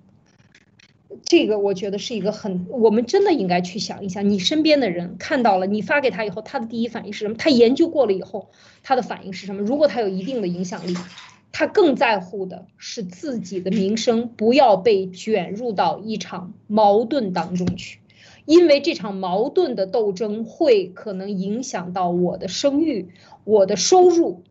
[1.24, 7.34] 这个我觉得是一个很，我们真的应该去想一想，你身边的人看到了，你发给他以后，他的第一反应是什么？
[7.36, 8.50] 他研究过了以后，
[8.82, 9.62] 他的反应是什么？
[9.62, 10.94] 如果他有一定的影响力，
[11.52, 18.00] 他更在乎的是自己的名声不要被卷入到一场矛盾当中去，
[18.46, 23.10] 因为这场矛盾的斗争会可能影响到我的声誉、
[23.44, 24.42] 我的收入，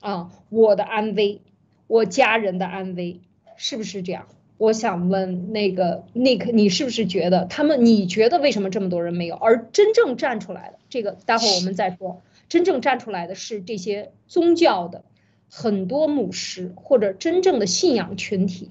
[0.00, 1.42] 啊，我的安危，
[1.86, 3.20] 我家人的安危，
[3.56, 4.26] 是不是这样？
[4.58, 7.84] 我想问那个 Nick，你是不是觉得他们？
[7.84, 9.36] 你觉得为什么这么多人没有？
[9.36, 12.20] 而真正站出来的这个，待会儿我们再说。
[12.48, 15.04] 真正站出来的是这些宗教的
[15.48, 18.70] 很多牧师或者真正的信仰群体。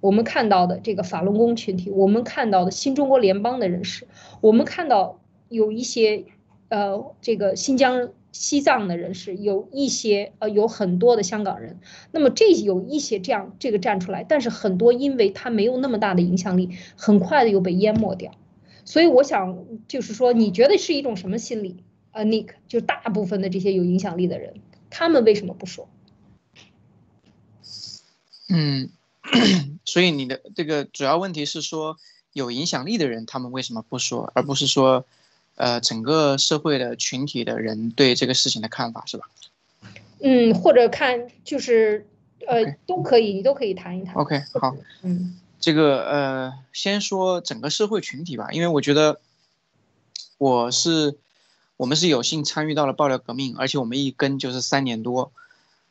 [0.00, 4.06] 我们看到的这个法轮功群体，我们看到的新中国联邦的人士，
[4.40, 5.18] 我们看到
[5.48, 6.24] 有一些
[6.68, 8.10] 呃，这个新疆。
[8.32, 11.78] 西藏的人士有一些，呃，有很多的香港人，
[12.12, 18.32] 那么这有一些这样这个站出来，但是很多因为他没有那么大的影响力，很快的又被淹没掉。
[18.84, 21.82] 所以我想就是说，你觉得是一种什么心理？
[22.12, 25.88] 呃，Nick，就大部分的这些有影响力的人，他们为什么不说？
[28.50, 28.90] 嗯，
[29.86, 31.96] 所以你的这个主要问题是说，
[32.34, 35.06] 有影响力的人他们为什么不说，而不是说？
[35.56, 39.28] 呃，整个社会的群体的人对这个事情的看法是吧？
[40.20, 42.06] 嗯，或者看就是
[42.46, 44.14] 呃，都可以，你都可以谈一谈。
[44.14, 49.20] OK，好，嗯，这个呃，先说整个社会群体吧，因为我觉得
[50.38, 51.16] 我是
[51.76, 55.32] 我们是有幸参与到了爆料革命，而且我们一跟就是三年多，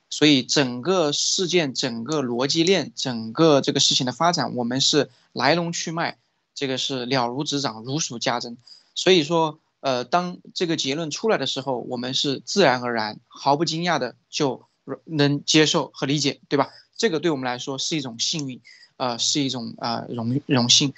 [0.10, 6.18] 所以整个事件、整个逻辑链、整个这个事情的发展，我们是来龙去脉，
[6.54, 8.58] 这个是了如指掌、如数家珍。
[8.96, 14.66] 所以说，呃，当这个结论出来的时候，我们是自然而然、毫不惊讶的就
[15.04, 16.70] 能接受和理解，对吧？
[16.98, 18.62] 这个对我们来说是一种幸运，
[18.96, 20.94] 呃，是一种呃荣荣幸。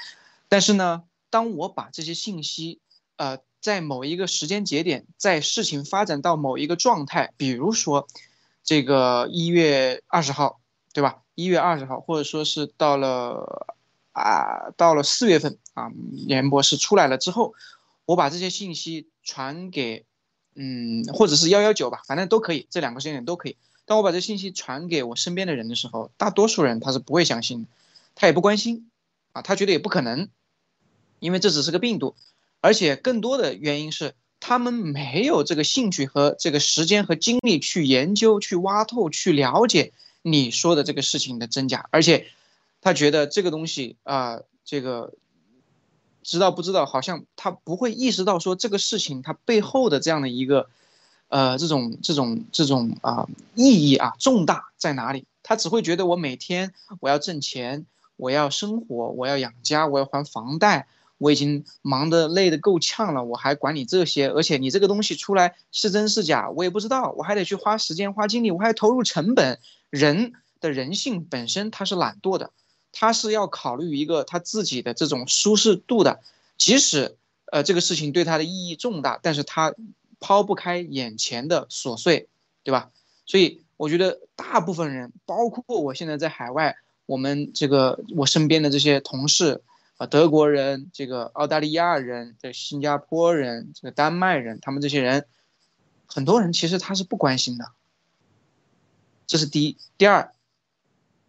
[0.48, 2.80] 但是呢，当我把这些信息，
[3.16, 8.08] 呃，在某一个时间节点，在事情发展到某一个状态，比如说
[8.64, 10.60] 这个一月二十号，
[10.94, 11.24] 对吧？
[11.34, 13.76] 一月二十号，或者说是到了
[14.12, 15.92] 啊，到了四月份啊，
[16.28, 17.56] 严博士出来了之后。
[18.08, 20.06] 我把这些信息传给，
[20.56, 23.58] 嗯，或者是幺幺九吧，反正都可以，这两个时间点都可以。
[23.86, 27.68] 当我把这信息传给我身边的人的时候，大多数人他是不会相信的，
[28.16, 28.90] 他也不关心，
[29.34, 30.30] 啊，他觉得也不可能，
[31.20, 32.16] 因为这只是个病毒，
[32.62, 39.92] 而且更多的原因是他们没有这个兴趣和这个时间和精力去研究、去挖透、去了解
[40.22, 42.28] 你说的这个事情的真假，而且
[42.80, 45.14] 他觉得这个东西啊，这个
[46.28, 50.68] 知道不知道，好像他不会意识到说这个事情它背后的这样的一个
[51.30, 57.88] 呃这种这种这种啊意义啊重大在哪里，他只会觉得我每天我要挣钱。
[58.20, 60.88] 我要生活，我要养家，我要还房贷，
[61.20, 64.28] 我已经忙得累得够呛了，我还管你这些？
[64.28, 69.60] 而且你这个东西出来是真是假，我也不知道，我还得去花时间花精力，我还投入成本。
[69.92, 72.50] 人的人性本身他是懒惰的，
[73.00, 76.20] 他是要考虑一个他自己的这种舒适度的。
[76.58, 77.16] 即使
[77.52, 79.76] 呃这个事情对他的意义重大，但是他
[80.20, 82.28] 抛不开眼前的琐碎，
[82.64, 82.90] 对吧？
[83.28, 86.78] 所以我觉得大部分人，包括我现在在海外。
[87.06, 89.62] 我们这个我身边的这些同事
[89.96, 95.26] 啊，德国人、这个澳大利亚人、这新加坡人、这个丹麦人，他们这些人，
[96.06, 97.72] 很多人其实他是不关心的。
[99.26, 100.34] 这是第一，第二，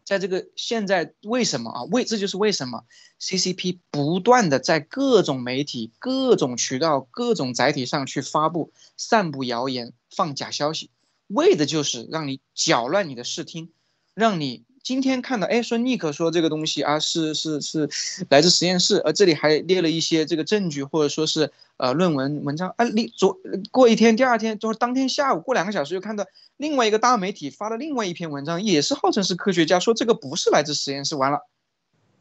[0.09, 1.83] 在这个现在为什么啊？
[1.85, 2.85] 为这就是为什么
[3.21, 10.91] CCP 不断的在各种媒体、各种渠道、各种载体上去发布、散布谣言、放假消息，
[11.27, 13.71] 为的就是让你搅乱你的视听，
[14.15, 14.65] 让你。
[14.83, 17.89] 今天看到，哎，说尼克说这个东西啊，是是是
[18.31, 22.85] 来自实验室，而这里还列了一些这个证据，或者说是呃论文文章啊。
[22.85, 23.39] 你昨
[23.71, 26.25] 过一天，第二天，就是当天下午过两个小时，又看到
[26.57, 31.17] 另外一个大媒体发了另外一篇文章，也是号称是科学家说这个不是来自实验室。
[31.17, 31.47] 完了，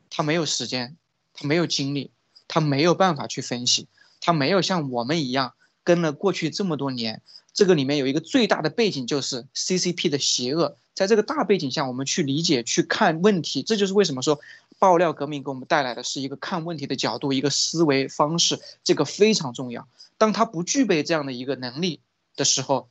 [0.09, 0.95] 他没有时间，
[1.33, 2.11] 他没有精力，
[2.47, 3.87] 他没有办法去分析，
[4.19, 5.53] 他没有像我们一样
[5.87, 7.21] 跟了过去这么多年。
[7.53, 10.77] 这个里面有一个最大的背景，就是 CCP 的邪恶。
[10.93, 14.37] 在这个大背景下，我们去理解、去看问题，这就是为什么说
[14.79, 19.87] 爆料革命给我们带来的是一个看问题的角度、一个思维方式，这个非常重要。
[20.17, 22.01] 当他不具备这样的一个能力
[22.35, 22.89] 的时候，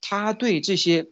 [0.00, 1.08] 他对这些，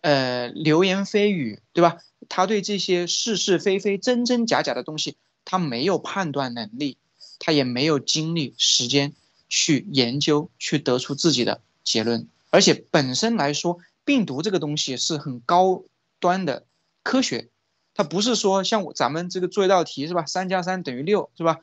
[0.00, 1.98] 呃，流言蜚语，对吧？
[2.28, 6.98] 他对这些是是非非、真真假假的东西，他没有判断能力，
[7.38, 9.14] 他也没有精力、时间
[9.50, 12.26] 去研究、去得出自己的结论。
[12.48, 15.82] 而且本身来说，病毒这个东西是很高
[16.18, 16.64] 端的
[17.02, 17.48] 科学，
[17.94, 21.58] 它不是说像咱们这个做一道题是吧，三加三等于六是吧，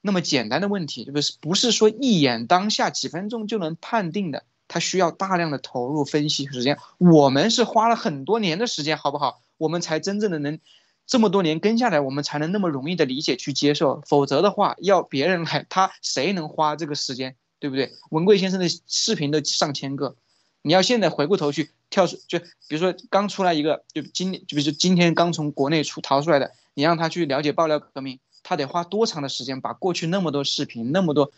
[0.00, 6.78] 那么简单的问题，不是不是说一眼当下几分钟就能判定的，它需要大量的投入分析时间。
[6.98, 9.40] 我们是花了很多年的时间，好不好？
[9.56, 10.58] 我们才真正的能
[11.06, 14.02] 这么多年跟下来，我们才能那么容易的理解去接受。
[14.06, 17.92] 否则的话，要别人来， 他谁能花这个时间，对不对？
[18.10, 20.16] 文贵先生的视频都上千个。
[20.62, 31.30] 你要现在回过头去跳出，就比如说刚出来一个，就今就比如说今天刚从国内出逃出来的，你让他去了解爆料革命，他得花多长的时间把过去那么多视频那么多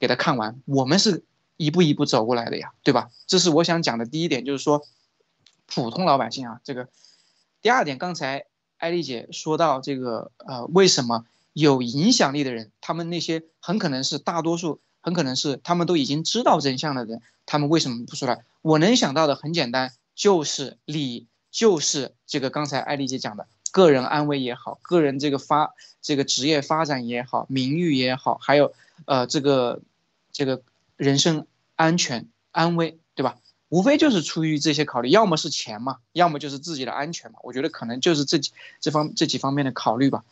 [0.00, 0.60] 给他看完？
[0.66, 1.22] 我们是
[1.56, 3.10] 一步一步走过来的呀，对吧？
[3.28, 4.84] 这是我想讲的第一点，就是说
[5.66, 6.88] 普通老百姓啊，这个
[7.60, 8.46] 第二点，刚才
[8.82, 14.80] 艾丽姐说到这个呃，为什么有影响力的人，他们那些很可能是大多数。
[15.04, 18.44] 很可能是他们都已经知道真相的人，他们为什么不出来？
[18.60, 28.72] 我能想到的很简单，就是利，就是这个刚才艾丽姐讲的，个人安危也好，个人这个发这个职业发展也好，名誉也好，还有
[29.06, 29.80] 呃这个
[30.30, 30.62] 这个
[30.96, 33.38] 人身安全安危，对吧？
[33.72, 37.38] 无非就是出于这些考虑，要么是钱嘛，要么就是自己的安全嘛。
[37.42, 40.24] 我觉得可能就是这几这方这几方面的考虑吧。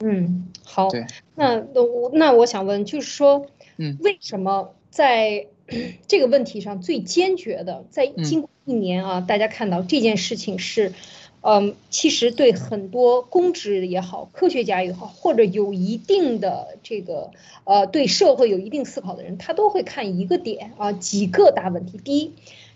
[0.00, 0.88] 嗯，好，
[1.36, 3.46] 那那我那我想问，就是说。
[3.80, 5.46] 嗯，为什么在
[6.08, 10.92] 这个问题上最坚决的，在经过一年啊，大家看到这件事情是，
[11.40, 17.30] 嗯，其实对很多公职也好，科学家也好，或者有一定的这个
[17.64, 21.98] 呃对社会有一定思考的人，他都会看一个点啊，几个大问题。
[21.98, 22.32] 第一，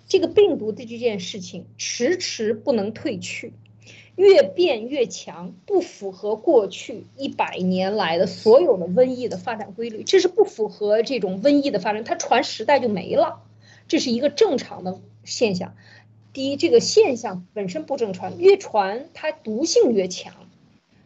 [0.08, 3.52] 这个病毒的这件事情迟迟不能退去。
[4.14, 13.40] 越变越强，不符合过去一百年来的所有的瘟疫的发展规律，这是不符合这种瘟疫的发展，它传十代就没了，
[13.88, 15.74] 这是一个正常的现象。
[16.32, 20.32] 第一，这个现象本身不正传，越传它毒性越强，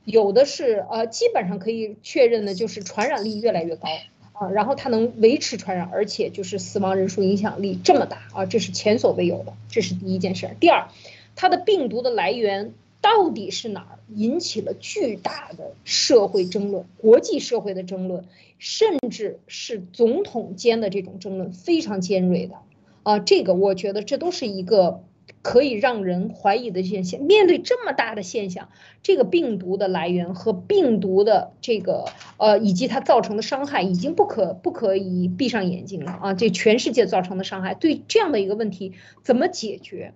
[0.04, 3.88] 有的是呃，基本上可以确认的就是传染力越来越高
[4.32, 10.50] 啊，然后它能维持传染，而且就是死亡人数影响力这么大啊，这是前所未有的，这是第一件事。
[10.60, 10.88] 第二，
[11.34, 12.74] 它的病毒的来源。
[13.02, 18.24] 到底是哪儿引起了巨大的社会争论、国际社会的争论，
[18.58, 22.56] 甚至是总统间的这种争论非常尖锐的
[23.04, 23.20] 啊！
[23.20, 25.04] 这个我觉得这都是一个
[25.48, 28.68] 可以让人怀疑的现象，面对这么大的现象，
[29.04, 36.34] 这个病毒的来源和病毒的这个呃以及它造成的伤害，已经不可不可以闭上眼睛了啊！
[36.34, 40.14] 这全世界造成的伤害，对这样的一个问题怎么解决？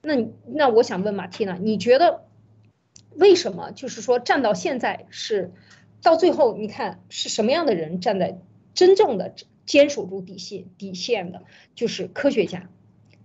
[0.00, 0.14] 那
[0.46, 2.24] 那我想问马蒂娜，你觉得
[3.14, 5.52] 为什么就是说站到现在是
[6.00, 8.38] 到最后，你看是什么样的人站在
[8.72, 9.34] 真正的
[9.66, 11.42] 坚守住底线底线的，
[11.74, 12.70] 就是科学家。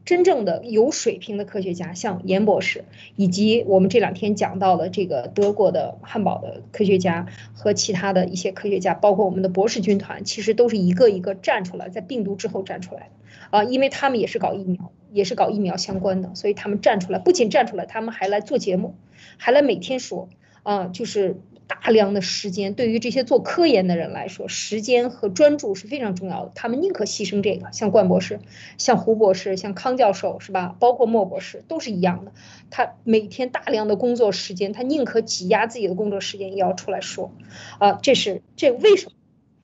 [0.07, 2.85] 真正的有水平的科学家，像严博士，
[3.17, 18.95] 以及我们这两天讲到的这个德国的汉堡的科学家和其他的一些科学家，包括我们的博士军团，其实都是一个一个站出来，在病毒之后站出来的啊，因为他们也是搞疫苗，也是搞疫苗相关的，所以他们站出来，不仅站出来，他们还来做节目，
[19.35, 20.29] 还来每天说
[20.63, 21.35] 啊，就是。
[21.67, 26.51] 大量的时间对于这些做科研的人来说，时间和专注是非常重要的。
[26.55, 28.39] 他们宁可牺牲这个，像冠博士、
[28.77, 30.75] 像胡博士、像康教授，是吧？
[30.79, 32.31] 包括莫博士都是一样的。
[32.69, 37.31] 他每天大量的工作时间，他宁可挤压自己的工作时间，也要出来说。
[37.79, 39.11] 啊，这是这为什么？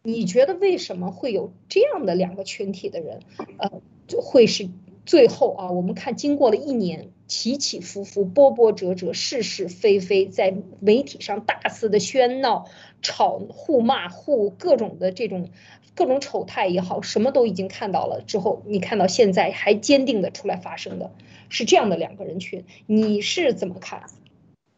[0.04, 3.22] 你觉得为什么会有这样的两个群体的人？
[3.58, 3.72] 呃，
[4.08, 4.70] 就会是？
[5.06, 12.70] 最后啊，我们看，经过了一年起起伏伏、波波折折、是是非非，在媒体上大肆的喧闹、
[13.02, 15.50] 吵、互骂、互各种的这种
[15.96, 18.22] 各种丑态也好，什么都已经看到了。
[18.28, 21.10] 之后你看到现在还坚定的出来发声的，
[21.50, 24.04] 是这样的两个人群，你是怎么看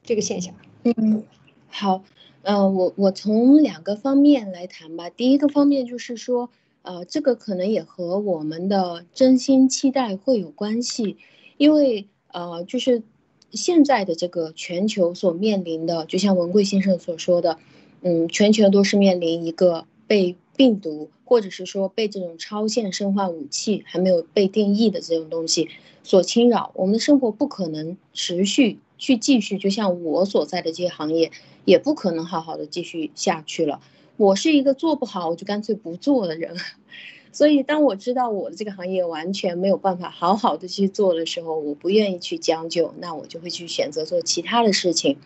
[0.02, 0.56] 这个现象？
[0.84, 1.24] 嗯，
[1.68, 2.04] 好，
[2.44, 5.10] 嗯，我我从两个方面来谈吧。
[5.10, 6.50] 第一个方面就是说。
[6.88, 11.18] 呃，这个可能也和我们的真心期待会有关系，
[11.58, 13.02] 因为呃，就是
[13.52, 17.58] 现在的这个全球所面临的，就像文贵先生所说的，
[18.02, 25.70] 嗯，全球都是面临一个被病毒或者是说被这种超限生化武器还没有被定义的这种东西
[26.04, 31.32] 所侵扰，我们的生活不可能持续去继续，就像我所在的这些行业
[31.64, 33.80] 也不可能好好的继续下去了。
[34.18, 36.58] 我是一个做不好我就干脆不做的人，
[37.36, 45.18] 所以当我知道我的这个行业完全没有办法好好的去做的时候，我不愿意去将就，那我就会去选择做其他的事情。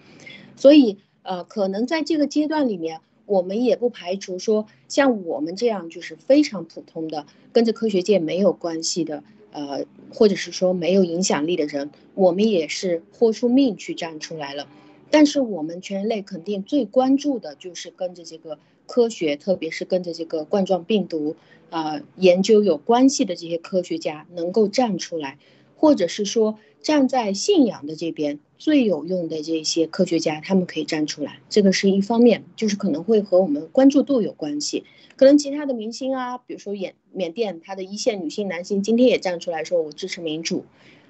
[0.56, 14.68] 所以，呃，可能在这个阶段里面，我们也不排除说，像我们这样就是非常普通的，跟着科学界没有关系的，呃，或者是说没有影响力的人，我们也是豁出命去站出来了。
[15.12, 18.58] 但是我们全人类肯定最关注的就是跟着这个
[18.88, 21.36] 科学，特别是跟着这个冠状病毒，
[21.70, 25.38] 呃，研究有关系的这些科学家能够站出来，
[25.76, 34.84] 或者是说站在信仰的这边最有用的这些科学家，他们可以站出来，这个是一方面，就是可能会和我们关注度有关系。
[35.16, 40.66] 可能其他的明星啊，比如说缅缅甸他的一线女性、男性，今天也站出来说我支持民主，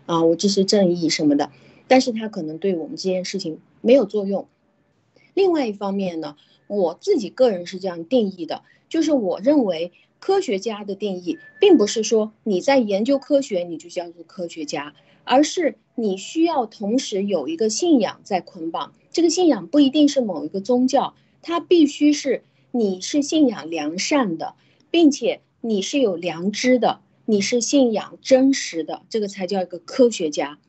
[0.07, 1.51] 啊，我支持正义什么的。
[1.88, 4.47] 但是它可能对我们这件事情没有作用。
[5.34, 6.36] 另外一方面呢，
[6.68, 14.93] 我自己个人是这样定义的，就是我认为科学家的定义，并不是说你在研究科学你就叫做科学家，
[15.24, 18.93] 而是你需要同时有一个信仰在捆绑。
[19.11, 24.53] 这个信仰不一定是某一个宗教，它必须是你是信仰良善的，
[24.91, 30.59] 并且你是有良知的，你是信仰真实的，这个才叫一个科学家。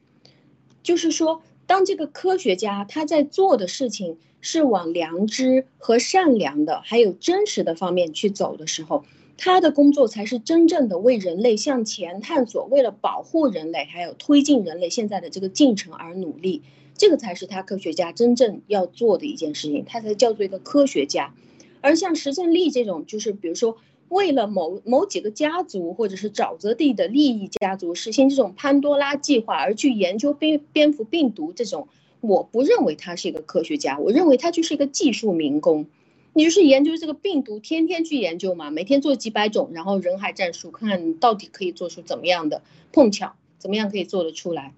[0.82, 9.05] 就是说，当这个科学家他在做的事情是往良知和善良的，还有真实的方面去走的时候，
[9.43, 16.61] 他的工作才是真正的为人类向前探索，为了保护人类，还有推进人类现在的这个进程而努力。
[16.99, 21.32] 这个才是他科学家真正要做的一件事情，他才叫做一个科学家。
[21.80, 23.78] 而像石正丽这种，就是比如说。
[24.11, 31.86] 为了某某几个家族或者是沼泽地的利益家族实现这种潘多拉计划而去研究蝙蝙蝠病毒这种，
[32.20, 35.86] 我不认为他是一个科学家，我认为他就是一个技术民工。
[36.33, 42.62] 你就是研究这个病毒，天天去研究嘛，每天做几百种，然后人海战术，看看到底可以做出怎么样的
[42.93, 44.72] 碰巧，怎么样可以做得出来。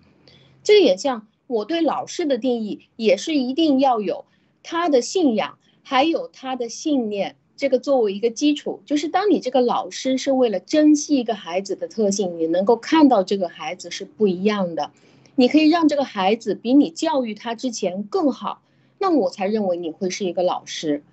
[0.65, 4.25] 这个也像我对老师的定义，也是一定要有
[4.63, 7.37] 他的信仰，还有他的信念。
[7.55, 14.91] 这个作为一个基础，就是当你这个老师是为了珍惜一个孩子的特性，你能够看到这个孩子是不一样的，
[15.37, 18.63] 你可以让这个孩子比你教育他之前更好，
[18.99, 21.05] 那我才认为你会是一个老师。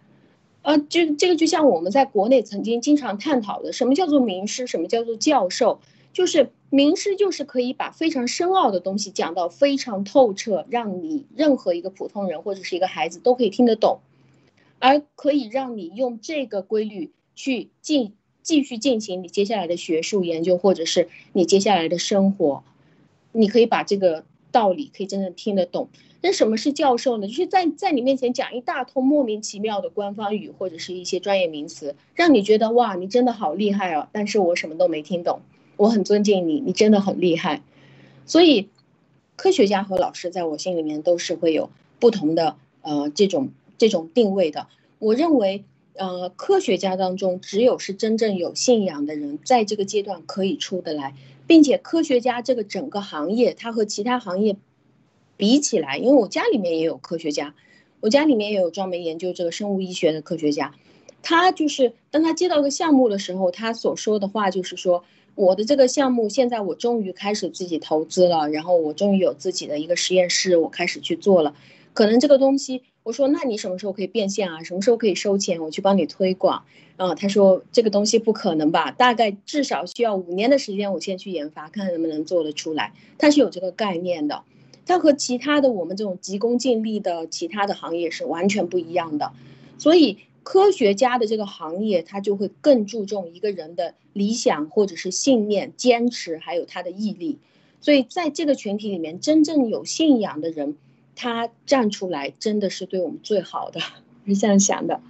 [0.62, 5.80] 呃，就这个就像我们在国内曾经经常探讨的，什么叫做名师，什么叫做教授，
[6.12, 14.00] 就是名师就是可以把非常深奥的东西讲到非常透彻，让你任何一个普通人或者是一个孩子都可以听得懂。
[14.80, 22.64] 而可以让你用这个规律去进继续进行你接下来的学术研究，或者是你接下来的生活。
[23.32, 25.90] 你可以把这个道理可以真正听得懂。
[26.22, 27.28] 那什么是教授呢？
[27.28, 34.10] 就是在在你面前讲一大通莫名其妙的官方语或者是一些专业名词，让你觉得哇，你真的好厉害哦。
[34.12, 35.40] 但是我什么都没听懂，
[35.78, 37.62] 我很尊敬你，你真的很厉害。
[38.26, 38.68] 所以，
[39.38, 44.68] 科学家和老师在我心里面都是会有不同的呃这种这种定位的。
[45.00, 45.64] 我认为，
[45.94, 51.16] 呃，科学家当中只有是真正有信仰的人，在这个阶段可以出得来，
[51.48, 54.58] 并且科学家这个整个行业，它和其他行业。
[55.40, 57.56] 比起来，因为我家里面也有科学家，
[58.02, 60.76] 我家里面也有专门研究这个生物医学的科学家，
[61.24, 71.56] 他就是当他接到个项目的时候，他所说的话就是说，我的这个项目现在我终于开始自己投资了，然后我终于有自己的一个实验室，我开始去做了。
[71.94, 74.62] 可能这个东西，我说那你什么时候可以变现啊？
[74.64, 75.62] 什么时候可以收钱？
[75.62, 76.66] 我去帮你推广。
[76.98, 78.92] 啊，他说这个东西不可能吧？
[78.92, 82.92] 大概至少需要五年的时间，我先去研发，看看能不能做得出来。
[83.18, 84.44] 他是有这个概念的。
[84.90, 89.34] 它和其他的我们这种急功近利的其他的行业是完全不一样的，
[89.78, 97.38] 所以科学家的这个行业，它就会更注重一个人的理想或者是信念、坚持，还有他的毅力。
[97.82, 100.76] 所以在这个群体里面，真正有信仰的人，
[101.16, 103.80] 他站出来真的是对我们最好的，
[104.26, 105.02] 是这样想的。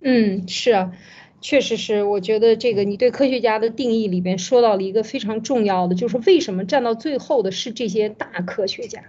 [0.00, 0.92] 嗯，是啊。
[1.40, 9.04] 确实是，我觉得这个你对科学家的定义里边说到了一个非常重要的，就是为什么站到最后的是这些大科学家，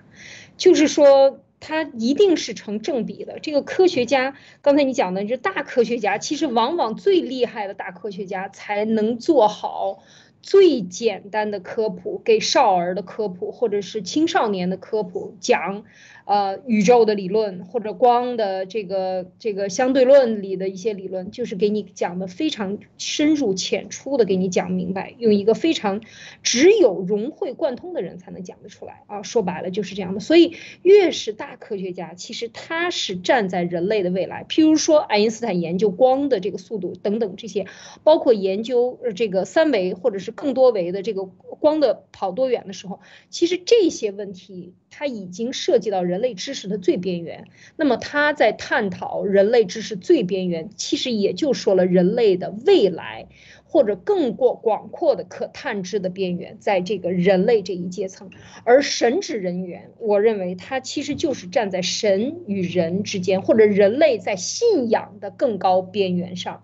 [0.57, 3.39] 就是说他一定是成正比的。
[3.39, 10.03] 这个科学家，刚才你讲的这大科学家，其实往往最厉害的大科学家才能做好
[10.43, 15.86] 最简单的科普，给少儿的科普或者是青少年的科普讲。
[16.28, 26.01] 呃，宇宙的理论或者光的这个这个相对论里的一些理论，就是给你讲的非常深入浅出的，给你讲明白，用一个非常
[26.43, 29.23] 只有融会贯通的人才能讲得出来啊。
[29.23, 30.19] 说白了就是这样的。
[30.19, 34.43] 所以越是大科学家，其实他是站在人类的未来。
[34.49, 37.67] 譬如说爱因斯坦研究光的这个速度等等这些，
[38.03, 42.99] 包括研究这个三维或者是更多维的这个光的跑多远的时候，
[43.30, 44.73] 其实这些问题。
[45.00, 47.45] 它已经涉及到人类知识的最边缘，
[47.76, 53.28] 那么他在探讨人类知识最边缘，其实也就说了人类的未来
[53.64, 58.32] 或者更过广阔的可探知的边缘，在这个人类这一阶层。
[58.64, 66.64] 而神职人员，我认为他其实就是站在神与人之间，或者人类在信仰的更高边缘上。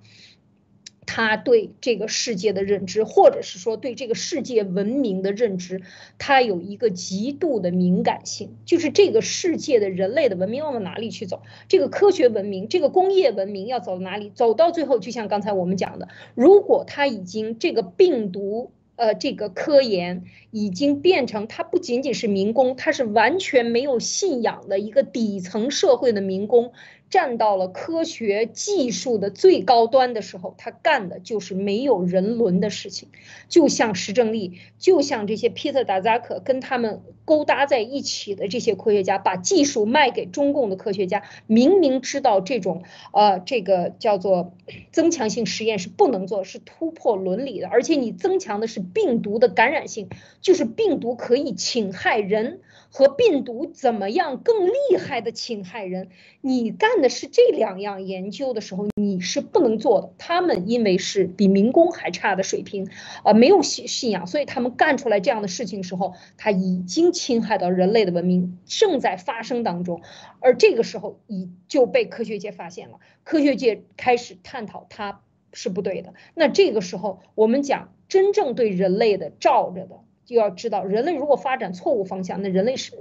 [1.16, 5.84] 他对这个世界的认知，或者是说对这个世界文明的认知，
[6.18, 20.24] 他有一个极度的敏感性，就是这个世界的人类的文明要往哪里去走，这个科学文明、这个工业文明要走到哪里，走到最后，就像刚才我们讲的，如果他已经这个病毒，呃，这个科研
[20.54, 26.72] 已经变成它不仅仅是民工，它是完全没有信仰的一个底层社会的民工。
[27.10, 33.10] 站到了科学技术的最高端的时候，他干的就是没有人伦的事情，
[33.48, 42.82] 就像石正丽，就像这些皮特达扎克跟他们勾搭在一起的这些科学家，把技术卖给中共的科学家，明明知道这种
[43.12, 44.56] 呃这个叫做
[44.92, 50.10] 增强性实验是不能做，是突破伦理的，而且你增强的是病毒的感染性，
[50.44, 52.62] 就是病毒可以侵害人。
[52.96, 56.10] 和病毒怎么样更厉害的侵害人？
[56.42, 60.14] 你干的是这两样研究的时候，你是不能做的。
[60.20, 62.88] 他们因为是比民工还差的水平，
[63.24, 70.04] 啊，没有信信仰，所以他们干出来这样的事情时候，他已经侵害到人类的文明，正在发生当中。
[70.40, 75.22] 而这个时候，已就被科学界发现了，科学界开始探讨它
[75.52, 76.14] 是不对的。
[76.36, 79.96] 那这个时候，我们讲真正对人类的罩着的。
[80.26, 82.94] 就要知道，人类如果发展错误方向，那人类是，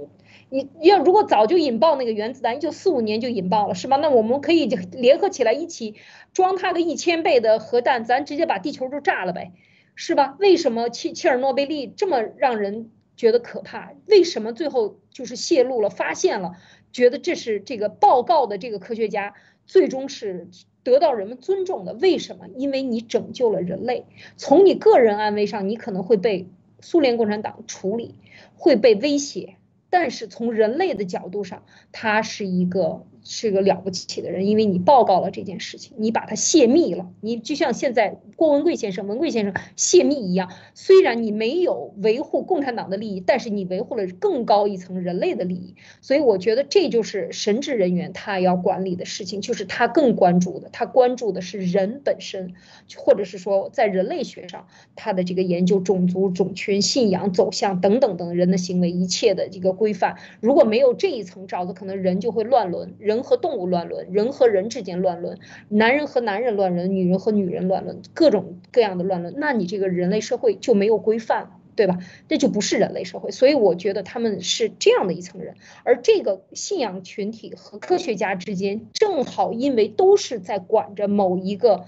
[0.49, 3.97] 你要如果早就引爆那个原子弹，一九四五年就引爆了，是吧？
[3.97, 5.95] 那我们可以联合起来一起
[6.33, 9.53] 装它个一千倍的核弹，咱直接把地球就炸了呗，
[9.95, 10.35] 是吧？
[10.39, 13.93] 为什么切切尔诺贝利这么让人觉得可怕？
[14.05, 16.53] 为什么最后就是泄露了，发现了，
[16.91, 19.33] 觉得这是这个报告的这个科学家
[19.65, 20.49] 最终是
[20.83, 21.93] 得到人们尊重的？
[21.93, 22.47] 为什么？
[22.57, 24.05] 因为你拯救了人类，
[24.35, 26.47] 从你个人安危上，你可能会被。
[26.83, 28.15] 苏联共产党处理
[28.55, 29.55] 会被威胁，
[29.89, 31.63] 但是从人类的角度上，
[31.93, 40.51] 它是一个是个了不起的人，因为你报告了这件事情，你把它泄密了，你就像现在郭文贵先生、文贵先生泄密一样。
[40.73, 45.75] 虽然你没有维护共产党的利益，但是你维护了更高一层人类的利益。
[46.01, 52.53] 所以我觉得这就是神职人员他要管理的事情，就是他更关注的，他关注的是人本身，
[52.97, 54.67] 或者是说在人类学上
[54.97, 60.17] 他的这个研究种族、种群、信仰、走向等等等人的行为一切的这个规范。
[60.41, 63.12] 如果没有这一层罩子，可能人就会乱伦，人。
[63.13, 65.37] 人和动物乱伦，人和人之间乱伦，
[65.69, 71.99] 男人和男人乱伦，女人和女人乱伦，各种各样的乱伦，那你这个人类社会就没有规范了，对吧？
[72.27, 73.31] 这就不是人类社会。
[73.31, 81.85] 所以我觉得他们是这样的一层人，而这个信仰群体和科学家之间正好因为都是在管着某一个。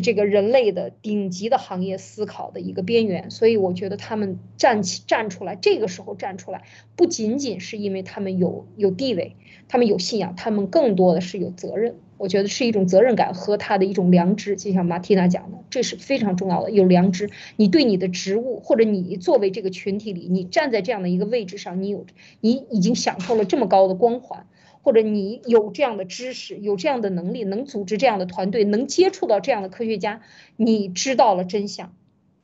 [0.00, 6.62] 这个人类的顶级的行业思考的一个边缘，所以我觉得他们站起站出来，这个时候站出来，
[6.96, 9.36] 不仅仅是因为他们有有地位，
[9.68, 11.96] 他们有信仰，他们更多的是有责任。
[12.18, 16.70] 我觉得是一种责任感和他的一种良知，就像马蒂娜讲的，这是非常重要的。
[16.70, 22.06] 有良知，你对你的职务或者你作为这个群体里，你站在这样的一个位置上，你有
[22.40, 24.46] 你已经享受了这么高的光环。
[24.82, 30.22] 或者你有这样的知识，有这样的能力，能组织这样的团队，能接触到这样的科学家，
[30.56, 31.94] 你知道了真相，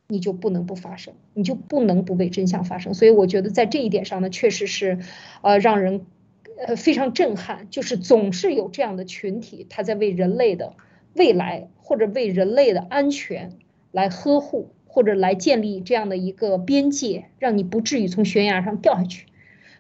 [0.07, 2.95] 你就不能不发声，你就不能不为真相发声。
[2.95, 5.01] 所以我觉得在这一点上呢，确实是，
[5.43, 6.07] 呃，让人，
[6.65, 7.67] 呃，非常震撼。
[7.71, 10.75] 就是总是有这样的群体，他在为人类的
[11.15, 13.59] 未来或者为人类的安全
[13.91, 19.27] 来呵护，或者来建立这样的一个边界，让你不至于从悬崖上掉下去。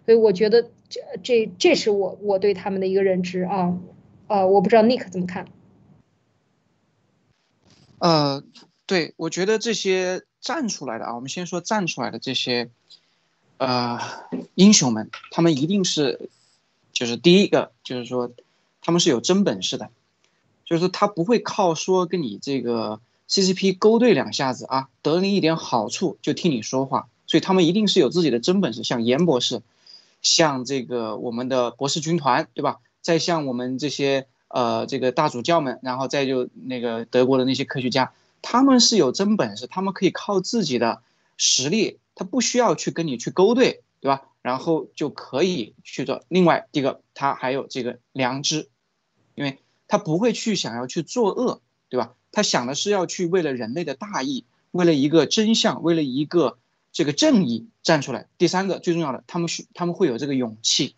[0.04, 0.70] 所以我觉得。
[0.88, 3.78] 这这这是我我对他们的一个认知啊，
[4.26, 5.46] 呃，我不知道 Nick 怎么看。
[7.98, 8.42] 呃，
[8.86, 12.70] 对，我觉得这些站出来的啊，我们先说站出来的这些，
[13.58, 13.98] 呃，
[14.54, 16.30] 英雄们，他们一定是，
[16.92, 18.30] 就是第一个，就是说，
[18.80, 19.90] 他们是有真本事的，
[20.64, 29.60] 就是他不会靠说跟你这个 CCP 勾兑两下子啊，得你一点好处就替你说话，所以他们一定是有自己的真本事，像严博士。
[30.28, 32.80] 像这个我们的博士军团，对吧？
[33.00, 38.12] 再像我们这些呃这个大主教们，然后再就那个德国的那些科学家，
[38.42, 41.02] 他们是有真本事，他们可以靠自己的
[41.38, 44.24] 实力，他不需要去跟你去勾兑，对吧？
[44.42, 46.22] 然后就可以去做。
[46.28, 48.68] 另外一个，他还有这个良知，
[49.34, 52.12] 因为他不会去想要去作恶，对吧？
[52.32, 56.58] 他想的是要去为了人类的大义，为了一个真相，为了一个。
[56.92, 58.26] 这个正义站出来。
[58.38, 60.94] 第三个最重要的，他们是他们会有这个勇气，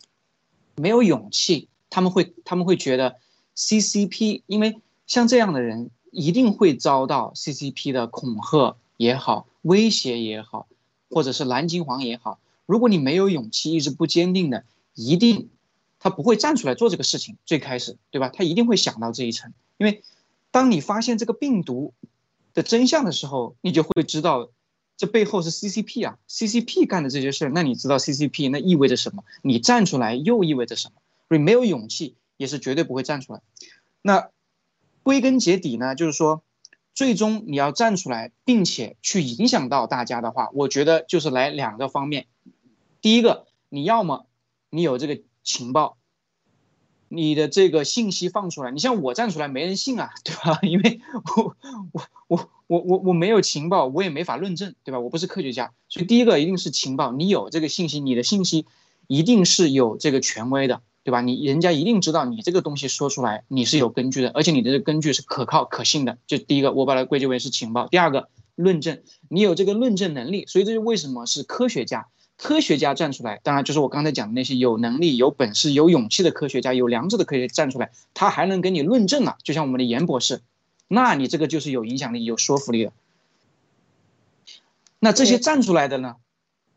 [0.77, 3.17] 没有勇气，他们会他们会觉得
[3.57, 10.69] CCP，因为像这样的人一定会遭到 CCP 的恐吓也好，威胁也好，
[11.11, 12.39] 或者是蓝金黄也好。
[12.67, 14.65] 如果你没有勇气，一直不坚定的，
[14.95, 15.51] 一定
[15.99, 17.37] 他不会站出来做这个事情。
[17.45, 18.31] 最开始，对吧？
[18.31, 20.03] 他一定会想到这一层，因为
[20.51, 21.93] 当你发现这个病毒
[22.55, 24.49] 的真相的时候，你就会知道。
[25.01, 29.25] 这背后是 CCP 啊，CCP 干的这些事儿，那你知道 CCP 那意味着什么？
[29.41, 31.01] 你站出来又意味着什么？
[31.27, 33.41] 所以没有勇气也是绝对不会站出来。
[34.03, 34.29] 那
[35.03, 36.43] 归根结底呢，就是说，
[36.93, 42.27] 最终你要站出来，并且去影响到大家的话，我觉得就是来两个方面。
[43.01, 44.27] 第一个，你要么
[44.69, 45.97] 你有这个情报。
[47.09, 50.61] 你的这个信息放出来，你像我站出来没人信啊，对吧？
[50.63, 51.01] 因为
[51.37, 51.57] 我
[51.93, 55.01] 我我我我我没有情报，我也没法论证，对吧？
[55.01, 58.65] 我不是科学家，所以第一个一定是情报，你有这个信息，你的信息
[59.09, 61.21] 一定是有这个权威的，对吧？
[61.21, 66.19] 你人家一定知道你这个东西说出来你是有根据的，而且你的这个根据是可靠可信的。
[66.29, 67.89] 就第一个，我把它归结为是情报。
[67.89, 72.07] 第二个，论证，你有这个论证能力，所以这就为什么是科学家。
[72.37, 80.41] 科学家站出来，当然就是我刚才讲的那些有能力、有本事、有勇气的科学家，有良知的科学站出来，他还能给你论证啊，就像我们的严博士，
[80.93, 82.93] 那你这个就是有影响力、有说服力的。
[84.99, 86.17] 那这些站出来的呢？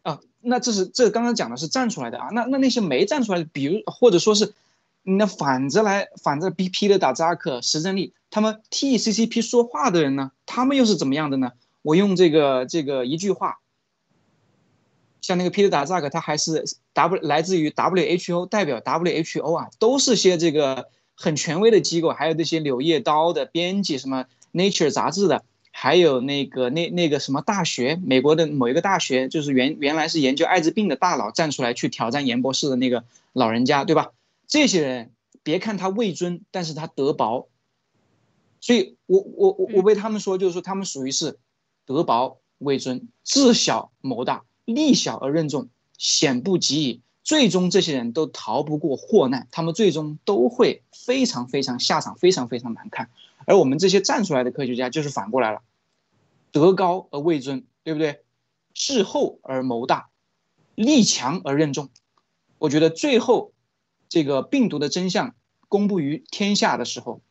[0.03, 4.53] 啊，那这是这刚刚讲的是站出来的啊，那那那些没站出来的，比如或者说是，
[5.01, 11.53] 那反着来反着逼皮的打扎克、石正丽，他们替 CCP 说话的人呢，他们又是怎么样的呢？
[11.81, 13.59] 我用这个这个一句话。
[15.21, 33.03] 像那个 Peter Daszak，他还是 W 来自于 WHO，代表 WHO 啊，都是些这个很权威的机构，还有那些《柳叶刀》的编辑，什么 Nature 杂志的，还有那个那那个什么大学，美国的某一个大学，就是原原来是研究艾滋病的大佬站出来去挑战严博士的那个
[33.33, 34.11] 老人家，对吧？
[34.47, 35.11] 这些人
[35.43, 37.47] 别看他位尊，但是他德薄，
[38.59, 41.37] 所以我我我我被他们说，就是说他们属于是
[41.85, 44.43] 德薄位尊，自小谋大。
[44.65, 47.01] 力小而任重，险不及矣。
[47.23, 53.09] 最终这些人都逃不过祸难，他们最终都会非常非常下场非常非常难看。
[53.45, 55.61] 而我们这些站出来的科学家就是反过来了，
[56.51, 58.21] 德高而位尊，对不对？
[58.73, 60.09] 事厚而谋大，
[60.75, 61.89] 力强而任重。
[62.57, 63.53] 我觉得最后
[64.09, 65.35] 这个病毒的真相
[65.69, 67.21] 公布于天下的时候，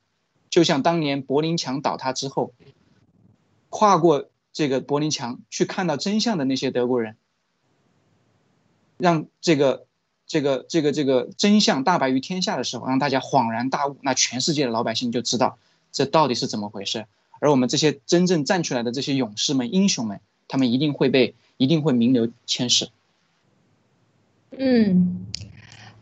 [0.49, 2.55] 就像当年柏林墙倒塌之后，
[3.69, 7.17] 跨过这个柏林墙去看到真相的那些德国人。
[8.99, 9.87] 让这个、
[10.27, 15.59] 这个、这个、这个真相大白于天下的时候，让大家恍然大悟，那全世界的老百姓就知道
[15.91, 17.07] 这到底是怎么回事。
[17.41, 22.89] 而我们这些真正站出来的这些勇士们、英雄们，他们一定会被、一定会名留千史。
[24.57, 25.27] 嗯，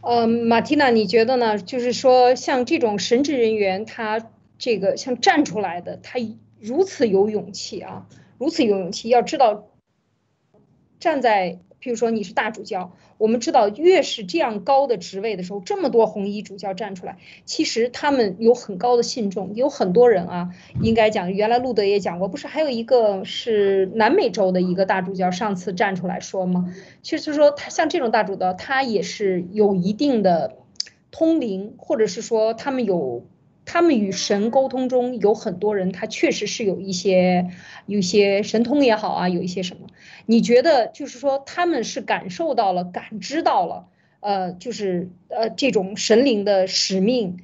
[0.03, 1.59] 呃，马蒂娜，你觉得呢？
[1.59, 4.29] 就是说，像这种神职人员，他
[4.59, 6.19] 这个像站出来的，他
[6.61, 9.09] 如此有勇气啊，如此有勇气。
[9.09, 9.65] 要知道，
[10.99, 11.59] 站在。
[11.83, 20.51] 譬如说你是大主教，我们知道越是这样高的职位的时候，这么多红衣主教站出来，其实他们有很高的信众，有很多人啊。
[20.83, 26.75] 应该讲，原来路德也讲过，不是还有一个是南美洲的一个大主教上次站出来说吗？
[27.03, 30.57] 其实说他像这种大主教，他也是有一定的
[31.11, 33.25] 通灵，或者是说他们有。
[33.73, 37.53] 他们与神沟通中有很多人，他确实是有一些，
[37.87, 39.87] 有一些神通也好啊，有一些什么？
[40.27, 43.87] 你觉得就是说他们是感受到了、感知到了，
[44.19, 47.39] 呃，就是呃这种神灵的使命，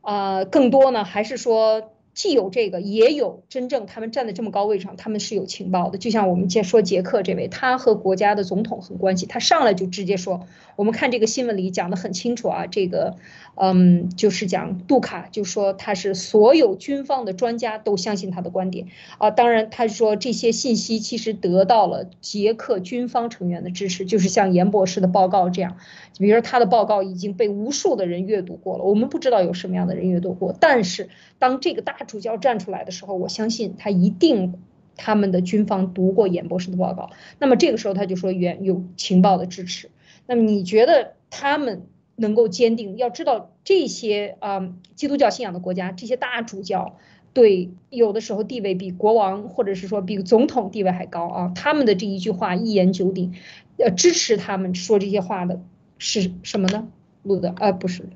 [0.00, 1.90] 啊，更多呢，还是说？
[2.14, 5.98] 既有这个，也有真正他们站在这么高位上，他们是有情报的。
[5.98, 10.46] 就像我们先说杰克这位，他和国家的总统很关系，他上来就直接说，
[10.76, 13.16] 我们看这个新闻里讲的很清楚啊，这个，
[13.56, 18.86] 嗯，就是讲杜卡就说他是所有军方的专家都相信他的观点
[19.18, 19.32] 啊。
[19.32, 25.78] 当然，他说这些信息其实得到了捷克军方成员的支持，就是像严博士的报告这样，
[26.16, 31.08] 比如说他的报告已经被无数的人阅读过了，我们不知道有什么样的人阅读过，但是
[31.40, 31.96] 当这个大。
[32.04, 34.54] 主教站出来的时候，我相信他一定
[34.96, 37.10] 他们的军方读过严博士的报告。
[37.38, 39.90] 那么这个时候他就说原有情报的支持。
[40.26, 41.86] 那么你觉得他们
[42.16, 42.96] 能够坚定？
[42.96, 46.96] 要知道这些啊基督教信仰的国家，这些大主教
[47.32, 51.52] 对有的时候地位比国王或者是说比总统地位还高啊。
[51.54, 53.34] 他们的这一句话一言九鼎，
[53.78, 55.60] 呃，支持他们说这些话的
[55.98, 56.88] 是什么呢？
[57.24, 58.08] 路德呃不是，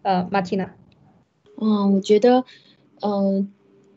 [0.00, 0.74] 呃马蒂娜。
[1.60, 2.44] 嗯，我觉得。
[3.04, 3.52] 嗯，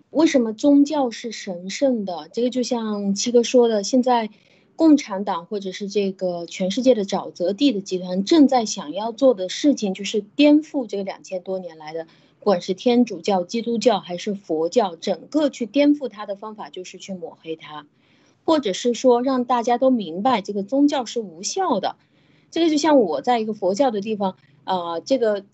[0.09, 2.27] 为什么宗教是神圣的？
[2.33, 4.31] 这个就像七哥说的，现在
[4.75, 12.05] 共产党或者是这个全世界的沼泽地的集团正在想要做的事情，就是颠覆这个两千多年来的，
[12.39, 17.85] 不管是天主教、基督教还是佛教，整个去颠覆它的方法就是去抹黑它，
[18.43, 21.95] 或者是说让大家都明白这个宗教是无效的。
[22.49, 25.45] 这个就像我在一个佛教的地方啊，这个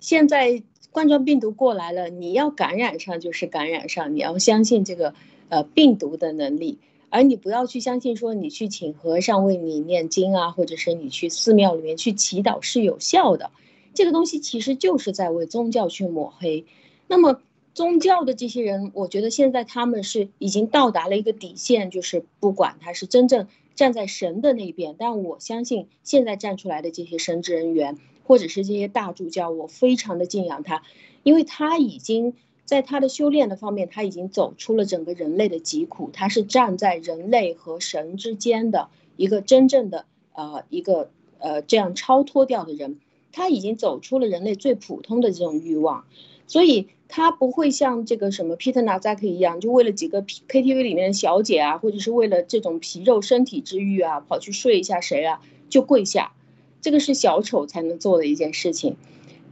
[0.00, 0.64] 现在。
[0.90, 5.14] 冠状病毒过来了，你要感染上就是感染上，你要相信这个
[5.48, 6.78] 呃病毒的能力，
[7.10, 13.50] 而你不要去相信说你去请和尚为你念经啊，或者是你去寺庙里面去祈祷是有效的，
[13.94, 16.64] 这个东西其实就是在为宗教去抹黑。
[17.06, 17.40] 那么
[17.74, 27.96] 宗教的这些人，我觉得现在他们是已经到达了一个底线，就是不管他是真正站在神的那边，但我相信现在站出来的这些神职人员。
[28.28, 30.82] 或者是这些大主教，我非常的敬仰他，
[31.22, 32.34] 因为他已经
[32.66, 40.04] 在他的修炼的方面，他已经走出了整个人类的疾苦，他是站在人类和神之间的一个真正的
[40.34, 42.98] 呃一个呃这样超脱掉的人，
[43.32, 46.04] 他已经走出了人类最普通的这种欲望，
[46.46, 56.32] 所以他不会像这个什么 Peter Nazak 一样，就为了几个 KTV 里面的小姐啊，或者是为了这种皮肉身体之欲啊，跑去睡一下谁啊，就跪下。
[56.80, 58.96] 这个是小丑才能做的一件事情，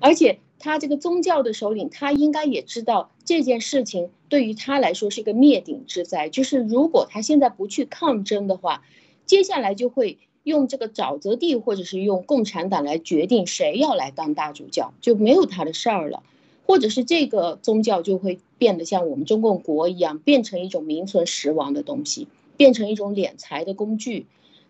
[0.00, 6.28] 而且他这个宗教的首领，他应该也知道这件事情对于他来说是一个灭顶之灾。
[6.28, 8.82] 就是如果他现在不去抗争的话，
[9.26, 16.22] 接下来就会用这个沼泽地，或者是用共产党来决定谁要来当大主教，就没有他的事儿了，
[16.64, 24.26] 或者是这个宗教就会变得像我们中共国一样，变成一种名存实亡的东西，变成一种敛财的工具。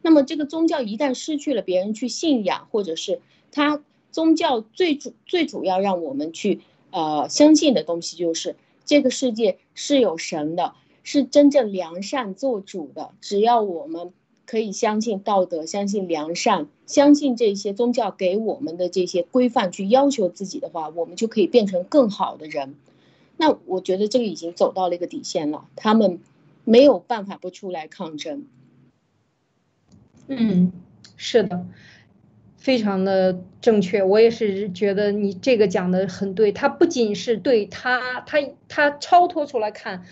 [0.07, 3.83] 那么这个宗教一旦失去了别人去信仰，或者是他
[4.13, 6.61] 宗教最主最主要让我们去
[6.93, 8.55] 呃相信的东西，就是
[8.85, 13.11] 这个世界是有神的，是真正良善做主的。
[13.21, 14.13] 只要我们
[14.47, 22.77] 可以相信道德，相信良善，相信这些宗教给我们的这些规范去要求自己的话，我们就可以变成更好的人。
[23.37, 26.21] 那我觉得这个已经走到了一个底线了，他们
[26.63, 28.47] 没有办法不出来抗争。
[30.29, 30.73] 嗯，
[31.17, 31.67] 是的。
[32.57, 36.51] 非常的正确，我也是觉得你这个讲的很对。
[36.51, 40.03] 他不仅是对他，他他超脱出来看，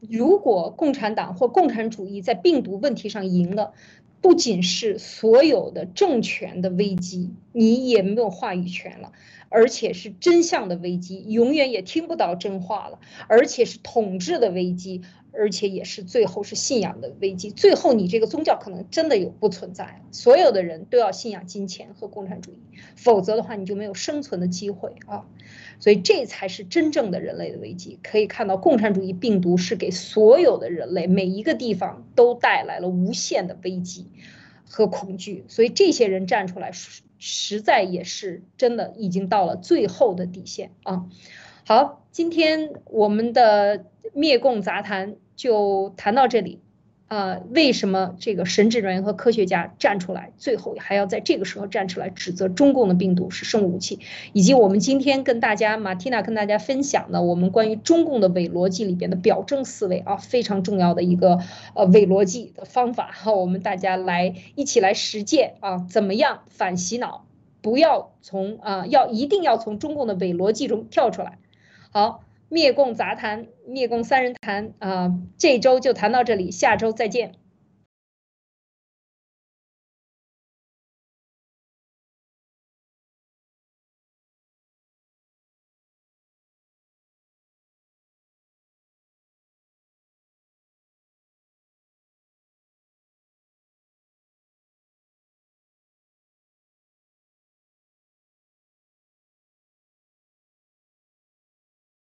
[0.00, 3.72] 如果共产党或共产主义在病毒问题上赢了，
[4.20, 9.12] 不仅是所有的政权的危机，你也没有话语权了，
[9.48, 15.00] 而且是真相的危机，永远也听不到真话了，而且是统治的危机。
[15.38, 22.58] 而且也是最后是信仰的危机，最后你这个宗教可能真的有不存在，所有的人都要信仰金钱和共产主义，
[22.96, 25.26] 否则的话你就没有生存的机会啊！
[25.78, 27.98] 所以这才是真正的人类的危机。
[28.02, 34.06] 可以看到，共产主义病毒是给所有的人类每一个地方都带来了无限的危机
[34.64, 36.72] 和恐惧，所以这些人站出来，
[37.18, 41.06] 实在也是真的已经到了最后的底线啊！
[41.66, 43.84] 好，今天我们的
[44.14, 45.16] 灭共杂谈。
[45.36, 46.60] 就谈到这里，
[47.08, 54.00] 啊，为什么这个神职人员和科学家站出来，最后还要在这个时候站出来指责中共的病毒是生物武器，
[54.32, 61.38] 以及我们今天跟大家马蒂娜跟大家分享的我们关于中共的伪逻辑里边的表征思维啊，非常重要的一个
[61.74, 67.24] 呃伪逻辑的方法哈，我们大家来一起来实践啊，怎么样反洗脑，
[67.62, 71.38] 不要从啊要一定要从中共的伪逻辑中跳出来，
[71.92, 72.25] 好。
[72.48, 77.32] 灭共杂谈，灭共三人谈啊，这周就谈到这里，下周再见。